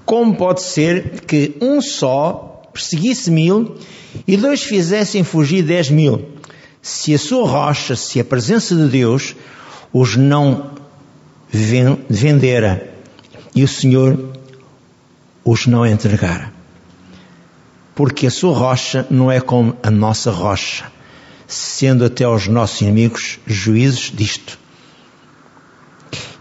[0.08, 3.76] Como pode ser que um só perseguisse mil
[4.26, 6.30] e dois fizessem fugir dez mil,
[6.80, 9.36] se a sua rocha, se a presença de Deus
[9.92, 10.70] os não
[11.50, 12.90] vendera
[13.54, 14.32] e o Senhor
[15.44, 16.54] os não entregara?
[17.94, 20.90] Porque a sua rocha não é como a nossa rocha,
[21.46, 24.58] sendo até aos nossos inimigos juízes disto.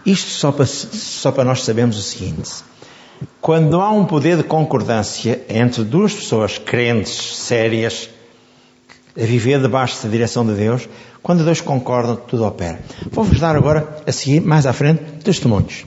[0.06, 2.66] Isto só para, só para nós sabermos o seguinte:
[3.40, 8.10] quando há um poder de concordância entre duas pessoas crentes, sérias,
[9.16, 10.88] a viver debaixo da direção de Deus,
[11.22, 12.80] quando dois concordam, tudo opera.
[13.10, 15.84] Vou-vos dar agora, a seguir, mais à frente, testemunhos.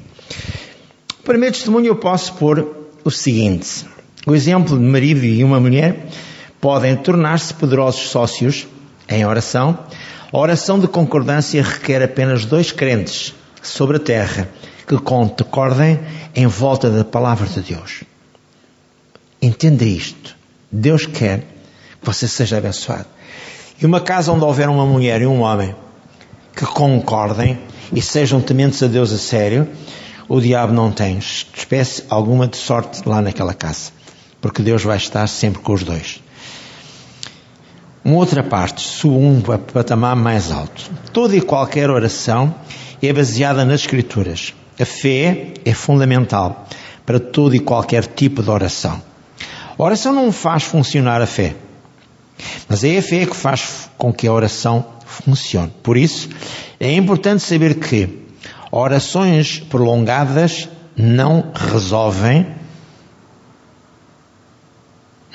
[1.20, 2.67] O primeiro testemunho eu posso pôr
[3.04, 3.86] o seguinte:
[4.26, 6.08] o exemplo de marido e uma mulher
[6.60, 8.67] podem tornar-se poderosos sócios
[9.08, 9.78] em oração.
[10.32, 14.50] A oração de concordância requer apenas dois crentes sobre a terra
[14.91, 16.01] que concordem
[16.36, 18.04] em volta da palavra de Deus.
[19.41, 20.36] Entenda isto.
[20.69, 21.45] Deus quer que
[22.06, 23.06] você seja abençoado.
[23.82, 25.73] E uma casa onde houver uma mulher e um homem
[26.54, 27.58] que concordem
[27.93, 29.65] e sejam tementes a Deus a sério,
[30.27, 33.93] o diabo não tem espécie alguma de sorte lá naquela casa.
[34.41, 36.19] porque Deus vai estar sempre com os dois.
[38.04, 40.89] Uma outra parte, subo um patamar mais alto.
[41.13, 42.54] Toda e qualquer oração
[43.01, 44.54] é baseada nas Escrituras.
[44.82, 46.65] A fé é fundamental
[47.06, 49.00] para todo e qualquer tipo de oração.
[49.78, 51.56] A oração não faz funcionar a fé,
[52.67, 55.72] mas é a fé que faz com que a oração funcione.
[55.84, 56.30] Por isso,
[56.80, 58.26] é importante saber que
[58.72, 62.48] orações prolongadas não resolvem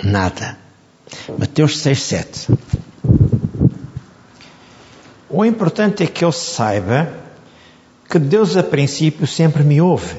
[0.02, 0.58] nada.
[1.38, 2.48] Mateus 6, 7.
[5.30, 7.25] O importante é que eu saiba
[8.08, 10.16] que Deus a princípio sempre me ouve.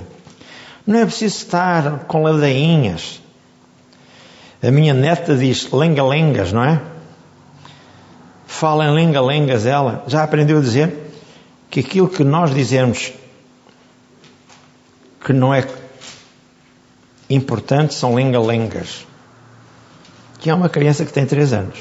[0.85, 3.21] Não é preciso estar com ladainhas.
[4.61, 6.81] A minha neta diz lenga-lengas, não é?
[8.45, 10.03] Fala em lenga-lengas ela.
[10.07, 11.11] Já aprendeu a dizer
[11.69, 13.13] que aquilo que nós dizemos
[15.23, 15.67] que não é
[17.29, 19.05] importante são lenga-lengas.
[20.39, 21.79] Que é uma criança que tem 3 anos.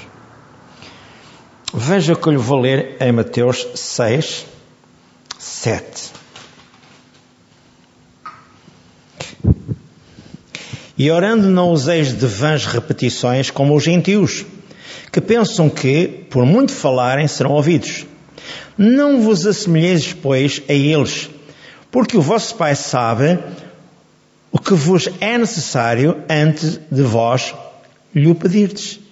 [1.72, 4.46] Veja o que eu lhe vou ler em Mateus 6,
[5.38, 6.12] 7.
[10.98, 14.46] E orando não useis de vãs repetições como os gentios,
[15.12, 18.06] que pensam que, por muito falarem, serão ouvidos.
[18.78, 21.28] Não vos assemelheis, pois, a eles,
[21.90, 23.38] porque o vosso Pai sabe
[24.50, 27.54] o que vos é necessário antes de vós
[28.14, 29.05] lhe o pedirdes.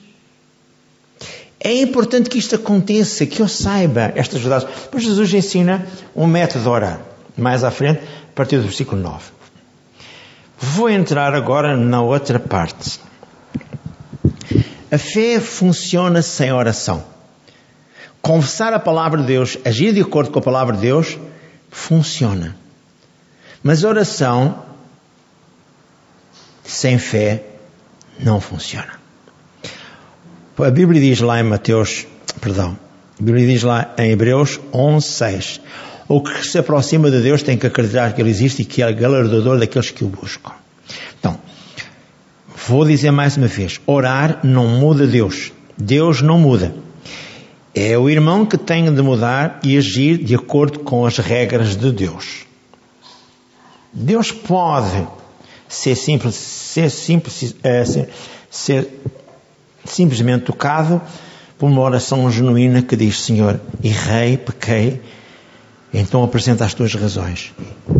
[1.65, 4.69] É importante que isto aconteça, que eu saiba estas verdades.
[4.91, 7.01] Pois Jesus ensina um método de orar.
[7.39, 9.33] Mais à frente, a partir do versículo 9.
[10.59, 13.01] Vou entrar agora na outra parte.
[14.93, 17.03] A fé funciona sem oração.
[18.21, 21.19] Confessar a palavra de Deus, agir de acordo com a palavra de Deus,
[21.71, 22.55] funciona.
[23.63, 24.65] Mas oração
[26.63, 27.43] sem fé
[28.21, 29.04] não funciona.
[30.57, 32.07] A Bíblia diz lá em Mateus,
[32.41, 32.79] perdão,
[33.19, 35.61] a Bíblia diz lá em Hebreus 11, 6.
[36.07, 38.93] O que se aproxima de Deus tem que acreditar que Ele existe e que é
[38.93, 40.53] galardador daqueles que o buscam.
[41.19, 41.41] Então,
[42.69, 45.51] vou dizer mais uma vez: orar não muda Deus.
[45.77, 46.73] Deus não muda.
[47.75, 51.91] É o irmão que tem de mudar e agir de acordo com as regras de
[51.91, 52.47] Deus.
[53.93, 55.05] Deus pode
[55.69, 58.09] ser simples, ser simples, é, ser,
[58.49, 58.89] ser
[59.85, 61.01] simplesmente tocado
[61.59, 65.01] por uma oração genuína que diz: Senhor, errei, pequei,
[65.93, 67.53] então apresenta as tuas razões.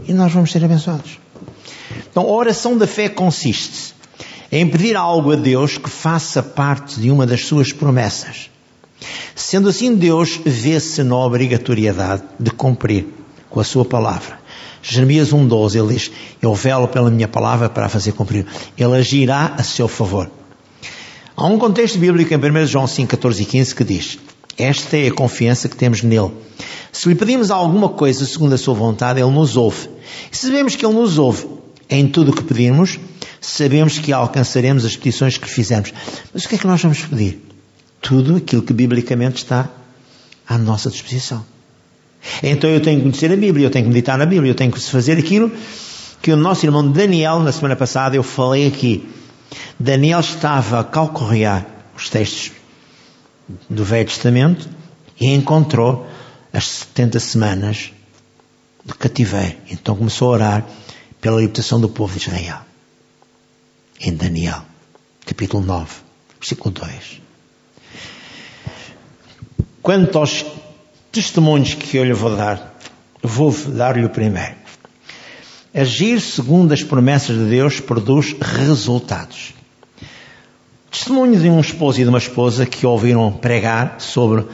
[0.07, 1.19] E nós vamos ser abençoados.
[2.11, 3.95] Então, a oração da fé consiste
[4.51, 8.51] em pedir algo a Deus que faça parte de uma das suas promessas.
[9.35, 13.07] Sendo assim, Deus vê-se na obrigatoriedade de cumprir
[13.51, 14.39] com a sua palavra.
[14.83, 16.11] Jeremias 1,12, ele diz:
[16.43, 18.47] Eu velo pela minha palavra para a fazer cumprir.
[18.77, 20.31] Ele agirá a seu favor.
[21.37, 24.19] Há um contexto bíblico em 1 João 5, 14 e 15 que diz:
[24.57, 26.31] Esta é a confiança que temos nele.
[26.93, 29.89] Se lhe pedimos alguma coisa segundo a sua vontade, ele nos ouve.
[30.31, 31.45] E sabemos que ele nos ouve
[31.91, 33.01] em tudo o que pedimos,
[33.41, 35.93] sabemos que alcançaremos as petições que fizermos.
[36.33, 37.43] Mas o que é que nós vamos pedir?
[38.01, 39.69] Tudo aquilo que biblicamente está
[40.49, 41.45] à nossa disposição.
[42.45, 44.71] Então eu tenho que conhecer a Bíblia, eu tenho que meditar na Bíblia, eu tenho
[44.71, 45.51] que fazer aquilo
[46.23, 49.05] que o nosso irmão Daniel, na semana passada, eu falei aqui.
[49.79, 52.53] Daniel estava a calcorrear os textos
[53.69, 54.69] do Velho Testamento
[55.21, 56.07] e encontrou
[56.53, 57.93] as 70 semanas
[58.85, 59.57] de cativeiro.
[59.71, 60.67] Então começou a orar
[61.21, 62.61] pela libertação do povo de Israel.
[64.01, 64.63] Em Daniel,
[65.25, 65.91] capítulo 9,
[66.39, 67.21] versículo 2.
[69.81, 70.45] Quanto aos
[71.13, 72.79] testemunhos que eu lhe vou dar,
[73.23, 74.64] vou dar-lhe o primeiro.
[75.77, 79.53] Agir segundo as promessas de Deus produz resultados.
[80.89, 84.47] Testemunho de um esposo e de uma esposa que ouviram pregar sobre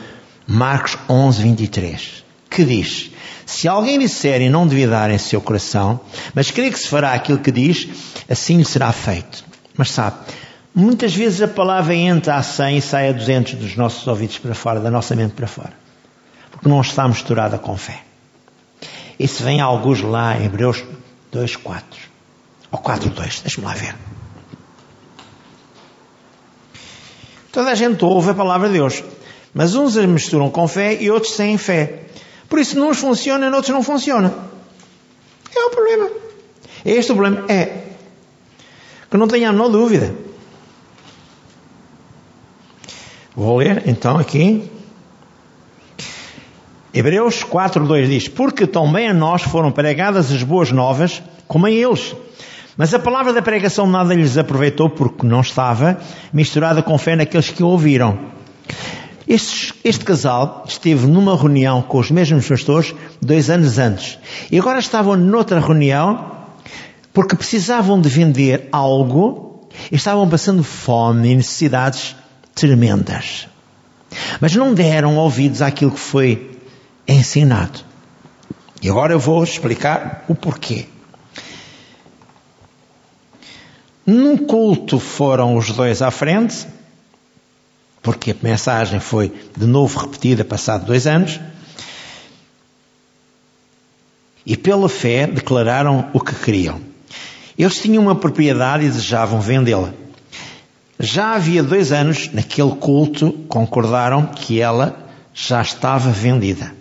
[0.47, 3.11] Marcos 11, 23, que diz:
[3.45, 6.01] Se alguém disser e não duvidar em seu coração,
[6.35, 7.87] mas crê que se fará aquilo que diz,
[8.27, 9.45] assim lhe será feito.
[9.77, 10.17] Mas sabe,
[10.75, 14.55] muitas vezes a palavra entra a 100 e sai a 200 dos nossos ouvidos para
[14.55, 15.75] fora, da nossa mente para fora,
[16.51, 18.05] porque não está misturada com fé.
[19.19, 20.83] Isso vem a alguns lá em Hebreus
[21.31, 22.01] 2, 4.
[22.73, 23.95] Ou 4, 2, deixa-me lá ver.
[27.53, 29.03] Toda a gente ouve a palavra de Deus.
[29.53, 32.05] Mas uns a misturam com fé e outros sem fé.
[32.49, 34.33] Por isso, uns funciona e outros não funciona.
[35.55, 36.11] É o problema.
[36.85, 37.89] Este o problema é
[39.11, 40.15] que não tenha a menor dúvida.
[43.35, 44.71] Vou ler então aqui.
[46.93, 52.15] Hebreus 4.2 diz, porque também a nós foram pregadas as boas novas, como a eles.
[52.77, 55.99] Mas a palavra da pregação nada lhes aproveitou porque não estava
[56.33, 58.19] misturada com fé naqueles que ouviram.
[59.29, 64.19] Este, este, casal esteve numa reunião com os mesmos pastores dois anos antes.
[64.51, 66.33] E agora estavam noutra reunião
[67.13, 72.17] porque precisavam de vender algo e estavam passando fome e necessidades
[72.55, 73.47] tremendas.
[74.41, 76.60] Mas não deram ouvidos àquilo que foi
[77.07, 77.81] ensinado.
[78.83, 80.87] E agora eu vou explicar o porquê.
[84.07, 86.67] Num culto foram os dois à frente,
[88.03, 91.39] porque a mensagem foi de novo repetida passado dois anos,
[94.45, 96.81] e pela fé declararam o que queriam.
[97.59, 99.93] Eles tinham uma propriedade e desejavam vendê-la.
[100.99, 104.99] Já havia dois anos, naquele culto, concordaram que ela
[105.35, 106.80] já estava vendida.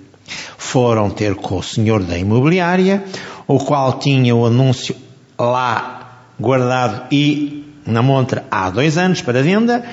[0.58, 3.04] Foram ter com o senhor da imobiliária,
[3.48, 4.96] o qual tinha o anúncio
[5.38, 9.84] lá guardado e na montra há dois anos para venda.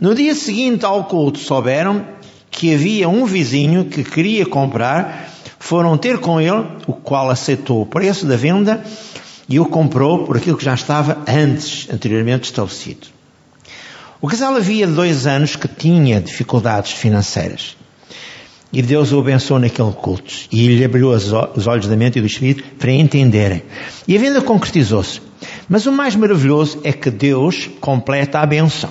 [0.00, 2.04] No dia seguinte ao culto souberam
[2.50, 7.86] que havia um vizinho que queria comprar, foram ter com ele, o qual aceitou o
[7.86, 8.84] preço da venda
[9.48, 13.08] e o comprou por aquilo que já estava antes, anteriormente estabelecido.
[14.20, 17.76] O casal havia dois anos que tinha dificuldades financeiras.
[18.72, 20.32] E Deus o abençoou naquele culto.
[20.50, 23.62] E lhe abriu os olhos da mente e do espírito para entenderem.
[24.08, 25.20] E a venda concretizou-se.
[25.68, 28.90] Mas o mais maravilhoso é que Deus completa a benção.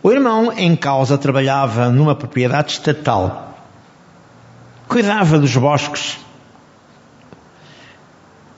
[0.00, 3.58] O irmão em causa trabalhava numa propriedade estatal.
[4.86, 6.18] Cuidava dos bosques.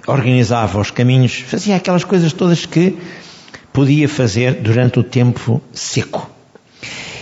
[0.07, 1.45] Organizava os caminhos.
[1.47, 2.99] Fazia aquelas coisas todas que
[3.73, 6.31] podia fazer durante o tempo seco.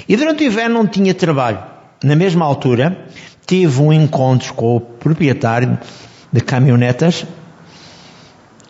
[0.08, 1.71] E durante o inverno não tinha trabalho.
[2.02, 3.06] Na mesma altura,
[3.46, 5.78] tive um encontro com o proprietário
[6.32, 7.24] de caminhonetas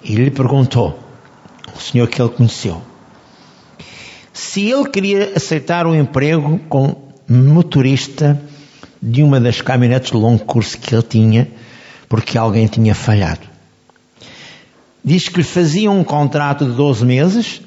[0.05, 0.99] e lhe perguntou,
[1.75, 2.83] o senhor que ele conheceu,
[4.33, 8.41] se ele queria aceitar um emprego como motorista
[9.01, 11.49] de uma das caminhonetes de longo curso que ele tinha,
[12.09, 13.41] porque alguém tinha falhado.
[15.05, 17.63] Diz que lhe fazia um contrato de 12 meses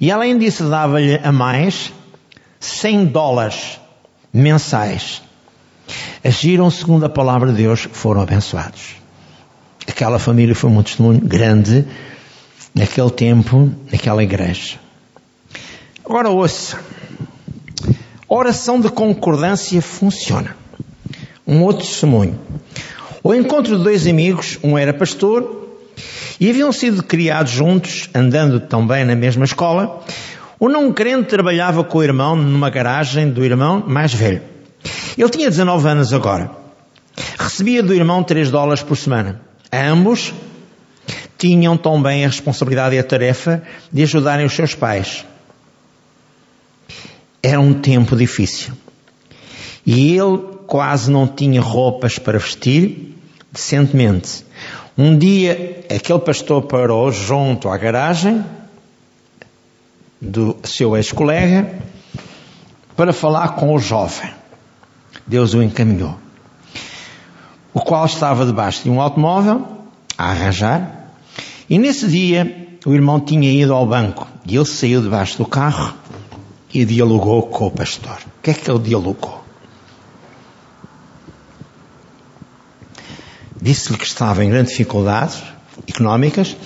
[0.00, 1.92] e além disso dava-lhe a mais
[2.58, 3.79] 100 dólares
[4.32, 5.22] mensais,
[6.24, 8.96] agiram segundo a palavra de Deus, foram abençoados.
[9.86, 11.84] Aquela família foi um testemunho grande
[12.74, 14.78] naquele tempo, naquela igreja.
[16.04, 16.78] Agora ouça.
[18.28, 20.56] Oração de concordância funciona.
[21.46, 22.38] Um outro testemunho.
[23.22, 25.60] O encontro de dois amigos, um era pastor
[26.38, 30.02] e haviam sido criados juntos, andando também na mesma escola,
[30.60, 34.42] o não crente trabalhava com o irmão numa garagem do irmão mais velho.
[35.16, 36.50] Ele tinha 19 anos agora.
[37.38, 39.40] Recebia do irmão 3 dólares por semana.
[39.72, 40.34] Ambos
[41.38, 45.24] tinham também a responsabilidade e a tarefa de ajudarem os seus pais.
[47.42, 48.74] Era um tempo difícil.
[49.86, 53.16] E ele quase não tinha roupas para vestir
[53.50, 54.44] decentemente.
[54.96, 58.44] Um dia, aquele pastor parou junto à garagem
[60.20, 61.78] do seu ex-colega
[62.96, 64.30] para falar com o jovem.
[65.26, 66.16] Deus o encaminhou.
[67.72, 69.66] O qual estava debaixo de um automóvel
[70.18, 71.12] a arranjar.
[71.68, 75.94] E nesse dia o irmão tinha ido ao banco e ele saiu debaixo do carro
[76.72, 78.18] e dialogou com o pastor.
[78.38, 79.44] O que é que ele dialogou?
[83.62, 85.42] Disse-lhe que estava em grandes dificuldades
[85.88, 86.56] económicas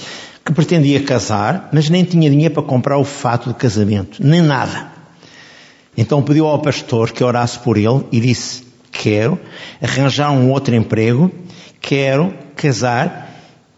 [0.45, 4.93] que pretendia casar, mas nem tinha dinheiro para comprar o fato de casamento, nem nada.
[5.97, 9.41] Então pediu ao pastor que orasse por ele e disse: Quero
[9.81, 11.31] arranjar um outro emprego,
[11.81, 13.33] quero casar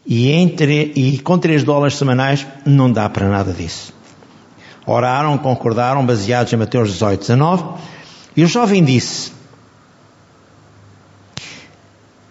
[0.05, 3.95] e, entre, e com 3 dólares semanais não dá para nada disso.
[4.85, 7.65] Oraram, concordaram, baseados em Mateus 18, 19,
[8.37, 9.33] e o jovem disse: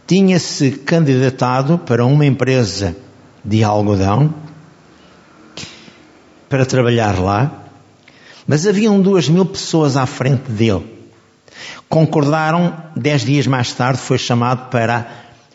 [0.05, 2.95] Tinha-se candidatado para uma empresa
[3.45, 4.33] de algodão
[6.49, 7.51] para trabalhar lá,
[8.47, 10.85] mas haviam duas mil pessoas à frente dele.
[11.87, 15.07] Concordaram, dez dias mais tarde foi chamado para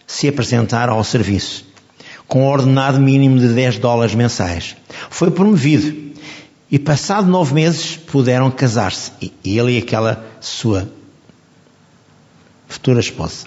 [0.06, 1.64] se apresentar ao serviço,
[2.26, 4.76] com um ordenado mínimo de 10 dólares mensais.
[5.08, 6.10] Foi promovido
[6.70, 9.12] e passado nove meses puderam casar-se,
[9.44, 10.88] ele e aquela sua
[12.68, 13.46] futura esposa.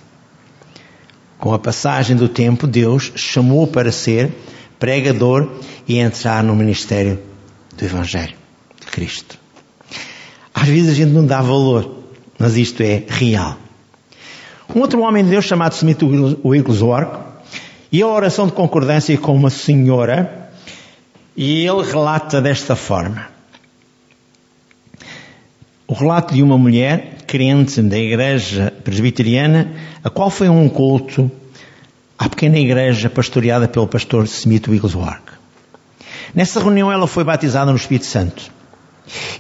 [1.44, 4.32] Com a passagem do tempo, Deus chamou para ser
[4.80, 5.50] pregador
[5.86, 7.20] e entrar no ministério
[7.76, 8.34] do Evangelho
[8.80, 9.38] de Cristo.
[10.54, 11.98] Às vezes a gente não dá valor,
[12.40, 13.58] mas isto é real.
[14.74, 16.00] Um outro homem de Deus chamado Smith
[16.46, 17.12] Wigglesworth
[17.92, 20.50] e a oração de concordância com uma senhora
[21.36, 23.28] E ele relata desta forma.
[25.86, 29.74] O relato de uma mulher crente da igreja presbiteriana,
[30.04, 31.32] a qual foi um culto
[32.16, 35.34] à pequena igreja pastoreada pelo pastor Smith Wigglesworth.
[36.36, 38.52] Nessa reunião ela foi batizada no Espírito Santo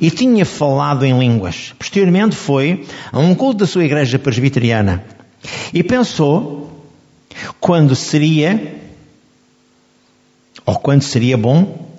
[0.01, 1.75] e tinha falado em línguas.
[1.77, 5.05] Posteriormente foi a um culto da sua igreja presbiteriana
[5.71, 6.87] e pensou
[7.59, 8.75] quando seria
[10.65, 11.93] ou quando seria bom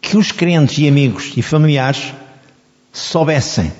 [0.00, 2.14] que os crentes e amigos e familiares
[2.92, 3.72] soubessem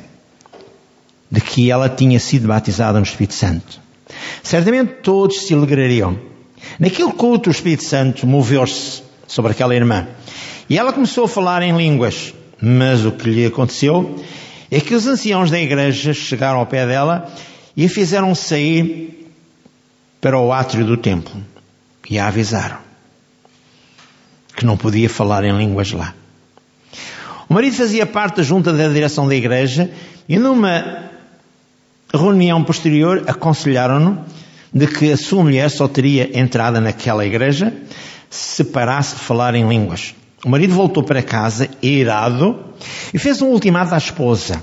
[1.30, 3.80] de que ela tinha sido batizada no Espírito Santo.
[4.42, 6.18] Certamente todos se alegrariam.
[6.78, 10.06] Naquele culto, o Espírito Santo moveu-se sobre aquela irmã.
[10.68, 12.34] E ela começou a falar em línguas.
[12.60, 14.22] Mas o que lhe aconteceu
[14.70, 17.30] é que os anciãos da igreja chegaram ao pé dela
[17.76, 19.30] e a fizeram sair
[20.20, 21.42] para o átrio do templo.
[22.08, 22.86] E a avisaram
[24.56, 26.14] que não podia falar em línguas lá.
[27.48, 29.90] O marido fazia parte da junta da direção da igreja
[30.26, 31.10] e numa
[32.14, 34.24] reunião posterior aconselharam-no
[34.72, 37.72] de que a sua mulher só teria entrada naquela igreja
[38.28, 40.14] se parasse de falar em línguas.
[40.44, 42.58] O marido voltou para casa, irado,
[43.12, 44.62] e fez um ultimato à esposa.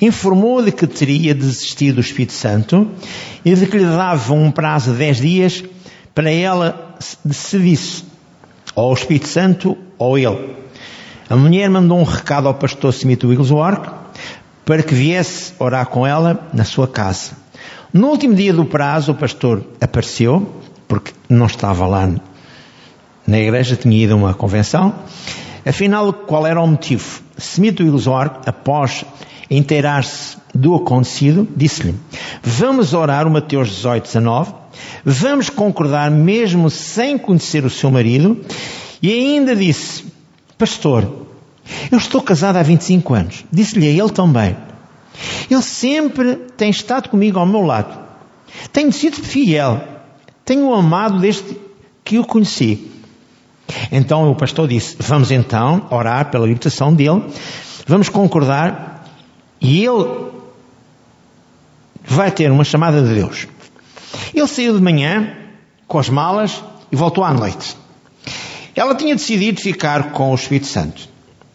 [0.00, 2.88] Informou de que teria desistido do Espírito Santo
[3.44, 5.64] e de que lhe dava um prazo de dez dias
[6.14, 8.04] para ela decidisse
[8.74, 10.56] ou o Espírito Santo ou ele.
[11.28, 13.99] A mulher mandou um recado ao pastor Smith Wigglesworth
[14.64, 17.32] para que viesse orar com ela na sua casa.
[17.92, 20.48] No último dia do prazo, o pastor apareceu,
[20.86, 22.08] porque não estava lá
[23.26, 24.94] na igreja, tinha ido a uma convenção.
[25.66, 27.20] Afinal, qual era o motivo?
[27.36, 29.04] Smith Wigglesworth, após
[29.50, 31.94] inteirar-se do acontecido, disse-lhe,
[32.42, 34.54] vamos orar o Mateus 18, 19,
[35.04, 38.40] vamos concordar mesmo sem conhecer o seu marido,
[39.02, 40.04] e ainda disse,
[40.56, 41.19] pastor,
[41.90, 43.44] eu estou casado há 25 anos.
[43.52, 44.56] Disse-lhe a ele também.
[45.50, 47.98] Ele sempre tem estado comigo ao meu lado.
[48.72, 49.82] Tenho sido fiel.
[50.44, 51.56] Tenho amado desde
[52.04, 52.90] que o conheci.
[53.92, 57.22] Então o pastor disse: Vamos então orar pela libertação dele.
[57.86, 59.04] Vamos concordar.
[59.60, 60.30] E ele
[62.04, 63.46] vai ter uma chamada de Deus.
[64.34, 65.36] Ele saiu de manhã
[65.86, 67.76] com as malas e voltou à noite.
[68.74, 71.08] Ela tinha decidido ficar com o Espírito Santo.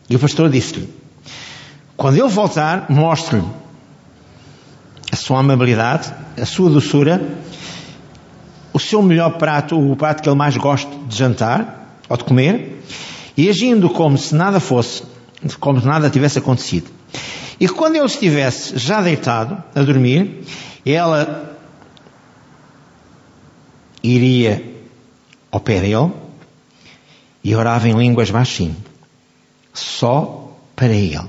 [0.10, 0.90] E o pastor disse-lhe:
[1.98, 3.46] quando ele voltar, mostre-lhe
[5.12, 7.22] a sua amabilidade, a sua doçura,
[8.74, 12.84] o seu melhor prato, o prato que ele mais gosta de jantar ou de comer,
[13.38, 15.04] e agindo como se nada fosse,
[15.60, 16.90] como se nada tivesse acontecido.
[17.60, 20.44] E quando ele estivesse já deitado, a dormir,
[20.86, 21.58] ela
[24.04, 24.64] iria
[25.50, 26.12] ao pé dele
[27.44, 28.76] e orava em línguas baixinho
[29.80, 31.22] só para ele.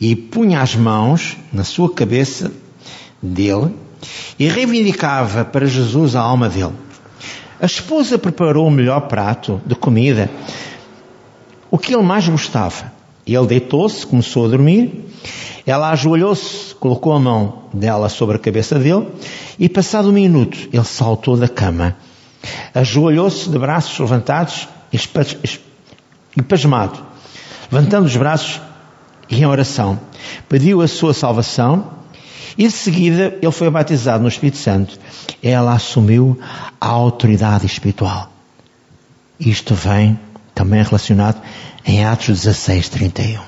[0.00, 2.52] E punha as mãos na sua cabeça
[3.22, 3.74] dele
[4.38, 6.74] e reivindicava para Jesus a alma dele.
[7.60, 10.30] A esposa preparou o melhor prato de comida,
[11.70, 12.92] o que ele mais gostava.
[13.26, 15.04] Ele deitou-se, começou a dormir.
[15.66, 19.08] Ela ajoelhou-se, colocou a mão dela sobre a cabeça dele
[19.58, 21.96] e, passado um minuto, ele saltou da cama.
[22.72, 27.15] Ajoelhou-se de braços levantados e pasmado
[27.70, 28.60] levantando os braços
[29.28, 29.98] e em oração,
[30.48, 31.96] pediu a sua salvação
[32.56, 34.98] e de seguida ele foi batizado no Espírito Santo.
[35.42, 36.38] Ela assumiu
[36.80, 38.30] a autoridade espiritual.
[39.38, 40.18] Isto vem
[40.54, 41.40] também relacionado
[41.84, 43.40] em Atos 16, 31.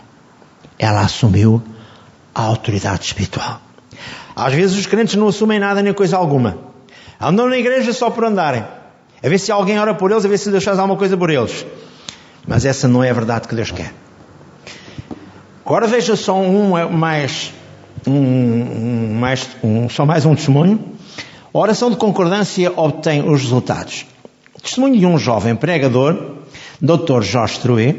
[0.79, 1.63] Ela assumiu
[2.35, 3.61] a autoridade espiritual.
[4.37, 6.59] Às vezes os crentes não assumem nada nem coisa alguma.
[7.21, 8.65] Andam na igreja só por andarem.
[9.21, 11.31] A ver se alguém ora por eles, a ver se Deus faz alguma coisa por
[11.31, 11.67] eles.
[12.47, 13.93] Mas essa não é a verdade que Deus quer.
[15.69, 17.53] Agora veja só um é mais,
[18.07, 20.83] um, mais um, só mais um testemunho.
[21.53, 24.07] A oração de concordância obtém os resultados.
[24.63, 26.37] Testemunho de um jovem pregador,
[26.81, 27.21] Dr.
[27.21, 27.97] Jorge Troué,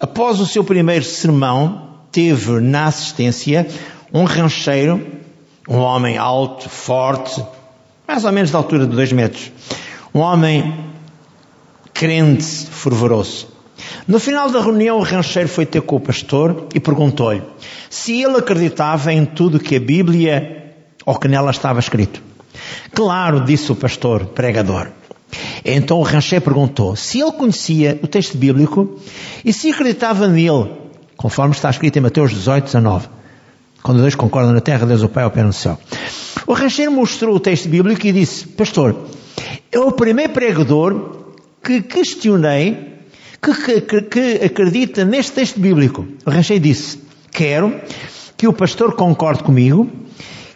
[0.00, 3.68] após o seu primeiro sermão, teve na assistência
[4.12, 5.00] um rancheiro,
[5.68, 7.40] um homem alto, forte,
[8.04, 9.52] mais ou menos da altura de dois metros,
[10.12, 10.74] um homem
[11.92, 13.53] crente, fervoroso.
[14.06, 17.42] No final da reunião, o rancheiro foi ter com o pastor e perguntou-lhe
[17.90, 20.74] se ele acreditava em tudo que a Bíblia
[21.06, 22.22] ou que nela estava escrito.
[22.92, 24.88] Claro, disse o pastor pregador.
[25.64, 28.98] Então o rancheiro perguntou se ele conhecia o texto bíblico
[29.44, 30.70] e se acreditava nele,
[31.16, 33.08] conforme está escrito em Mateus 18, 19.
[33.82, 35.78] Quando dois concordam na terra, Deus o Pai, o Pai no céu.
[36.46, 38.96] O rancheiro mostrou o texto bíblico e disse, pastor,
[39.70, 42.93] é o primeiro pregador que questionei
[43.52, 46.06] que, que, que acredita neste texto bíblico.
[46.24, 46.98] O Rancheiro disse:
[47.30, 47.80] Quero
[48.36, 49.90] que o pastor concorde comigo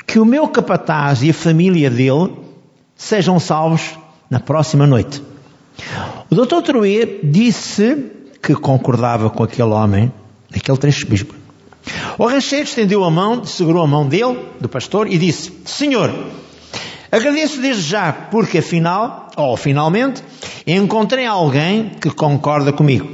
[0.07, 2.33] que o meu capataz e a família dele
[2.97, 3.99] sejam salvos
[4.31, 5.23] na próxima noite.
[6.31, 6.63] O Dr.
[6.63, 8.07] Trouê disse
[8.43, 10.13] que concordava com aquele homem,
[10.51, 11.35] naquele trecho bíblico.
[12.19, 16.13] O rancheiro estendeu a mão, segurou a mão dele, do pastor, e disse: Senhor,
[17.11, 20.23] agradeço desde já, porque afinal, ou finalmente,
[20.67, 23.09] encontrei alguém que concorda comigo.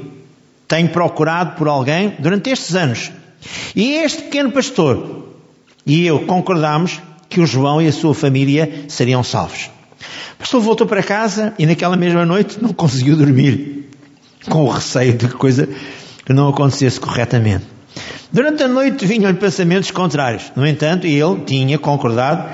[0.67, 3.13] Tenho procurado por alguém durante estes anos.
[3.77, 5.25] E este pequeno pastor
[5.87, 9.71] e eu concordamos que o João e a sua família seriam salvos.
[10.35, 13.91] O pastor voltou para casa e naquela mesma noite não conseguiu dormir,
[14.49, 15.69] com o receio de que coisa
[16.25, 17.67] que não acontecesse corretamente.
[18.33, 20.51] Durante a noite vinham-lhe pensamentos contrários.
[20.57, 22.49] No entanto, ele tinha concordado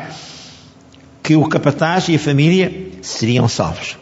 [1.31, 3.97] que o capataz e a família seriam salvos.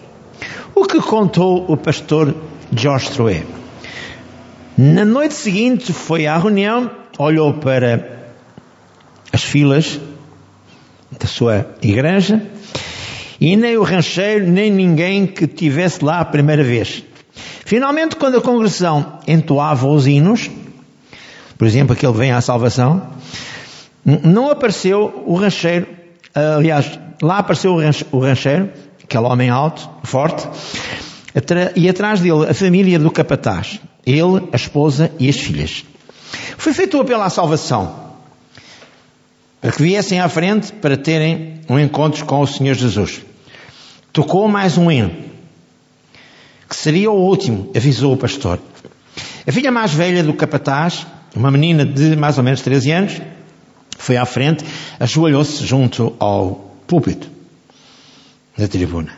[0.75, 2.35] O que contou o pastor
[2.75, 3.43] George Troé?
[4.79, 8.33] Na noite seguinte foi à reunião, olhou para
[9.31, 10.01] as filas
[11.21, 12.43] da sua igreja
[13.39, 17.05] e nem o rancheiro, nem ninguém que tivesse lá a primeira vez.
[17.63, 20.51] Finalmente, quando a congregação entoava os hinos,
[21.59, 23.07] por exemplo, aquele vem à salvação,
[24.03, 25.87] não apareceu o rancheiro,
[26.35, 27.77] aliás, lá apareceu
[28.13, 28.71] o rancheiro,
[29.03, 30.49] aquele homem alto, forte,
[31.77, 35.85] e atrás dele a família do capataz, ele, a esposa e as filhas.
[36.57, 37.95] Foi feito o apelo à salvação,
[39.61, 43.23] para que viessem à frente para terem um encontro com o Senhor Jesus.
[44.13, 45.13] Tocou mais um hino,
[46.69, 48.59] que seria o último, avisou o pastor.
[49.47, 53.21] A filha mais velha do capataz, uma menina de mais ou menos 13 anos,
[53.97, 54.65] foi à frente,
[55.01, 57.31] ajoelhou-se junto ao púlpito
[58.57, 59.13] da tribuna.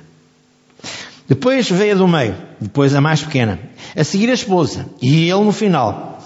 [1.26, 3.60] Depois veio a do meio, depois a mais pequena,
[3.96, 6.18] a seguir a esposa, e ele no final.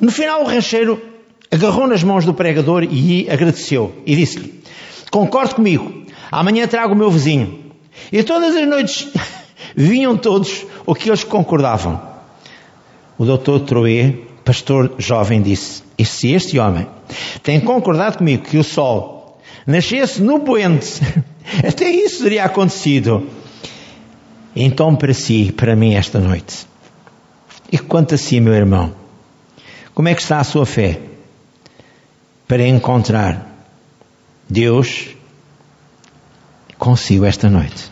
[0.00, 1.02] No final o rancheiro
[1.50, 4.62] agarrou nas mãos do pregador e agradeceu, e disse-lhe,
[5.10, 7.72] concorde comigo, amanhã trago o meu vizinho.
[8.12, 9.08] E todas as noites
[9.74, 12.00] vinham todos o que eles concordavam.
[13.18, 16.86] O doutor Troé, pastor jovem, disse: E se este homem
[17.42, 19.23] tem concordado comigo que o sol
[19.66, 21.00] nascesse no poente,
[21.66, 23.28] até isso teria acontecido.
[24.56, 26.66] Então, para si, para mim, esta noite.
[27.72, 28.94] E quanto a si, meu irmão,
[29.94, 31.00] como é que está a sua fé
[32.46, 33.52] para encontrar
[34.48, 35.08] Deus
[36.78, 37.90] consigo esta noite?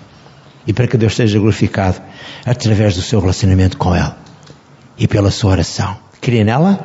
[0.67, 2.01] E para que Deus seja glorificado
[2.47, 4.13] através do seu relacionamento com Ele
[4.97, 5.97] e pela sua oração.
[6.21, 6.79] Crê nela?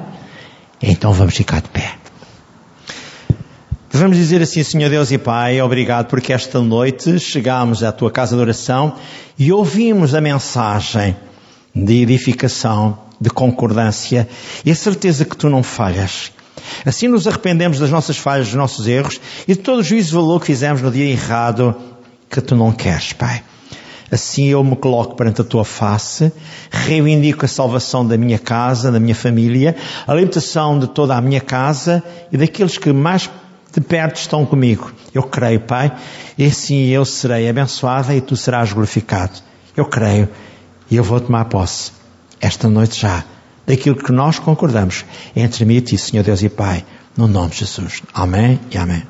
[0.82, 1.97] Então vamos ficar de pé.
[4.00, 8.36] Vamos dizer assim, Senhor Deus e Pai, obrigado porque esta noite chegámos à tua casa
[8.36, 8.94] de oração
[9.40, 11.18] e ouvimos a mensagem
[11.74, 14.30] de edificação, de concordância
[14.64, 16.32] e a certeza que tu não falhas.
[16.86, 20.16] Assim nos arrependemos das nossas falhas, dos nossos erros e de todo o juízo de
[20.16, 21.76] valor que fizemos no dia errado
[22.30, 23.42] que tu não queres, Pai.
[24.12, 26.32] Assim eu me coloco perante a tua face,
[26.70, 29.76] reivindico a salvação da minha casa, da minha família,
[30.06, 33.28] a libertação de toda a minha casa e daqueles que mais
[33.74, 34.92] de perto estão comigo.
[35.14, 35.96] Eu creio, Pai,
[36.38, 39.34] e assim eu serei abençoada e tu serás glorificado.
[39.76, 40.30] Eu creio
[40.90, 41.92] e eu vou tomar posse
[42.40, 43.24] esta noite já
[43.66, 45.06] daquilo que nós concordamos
[45.36, 48.02] entre mim e ti, Senhor Deus e Pai, no nome de Jesus.
[48.14, 49.04] Amém e amém.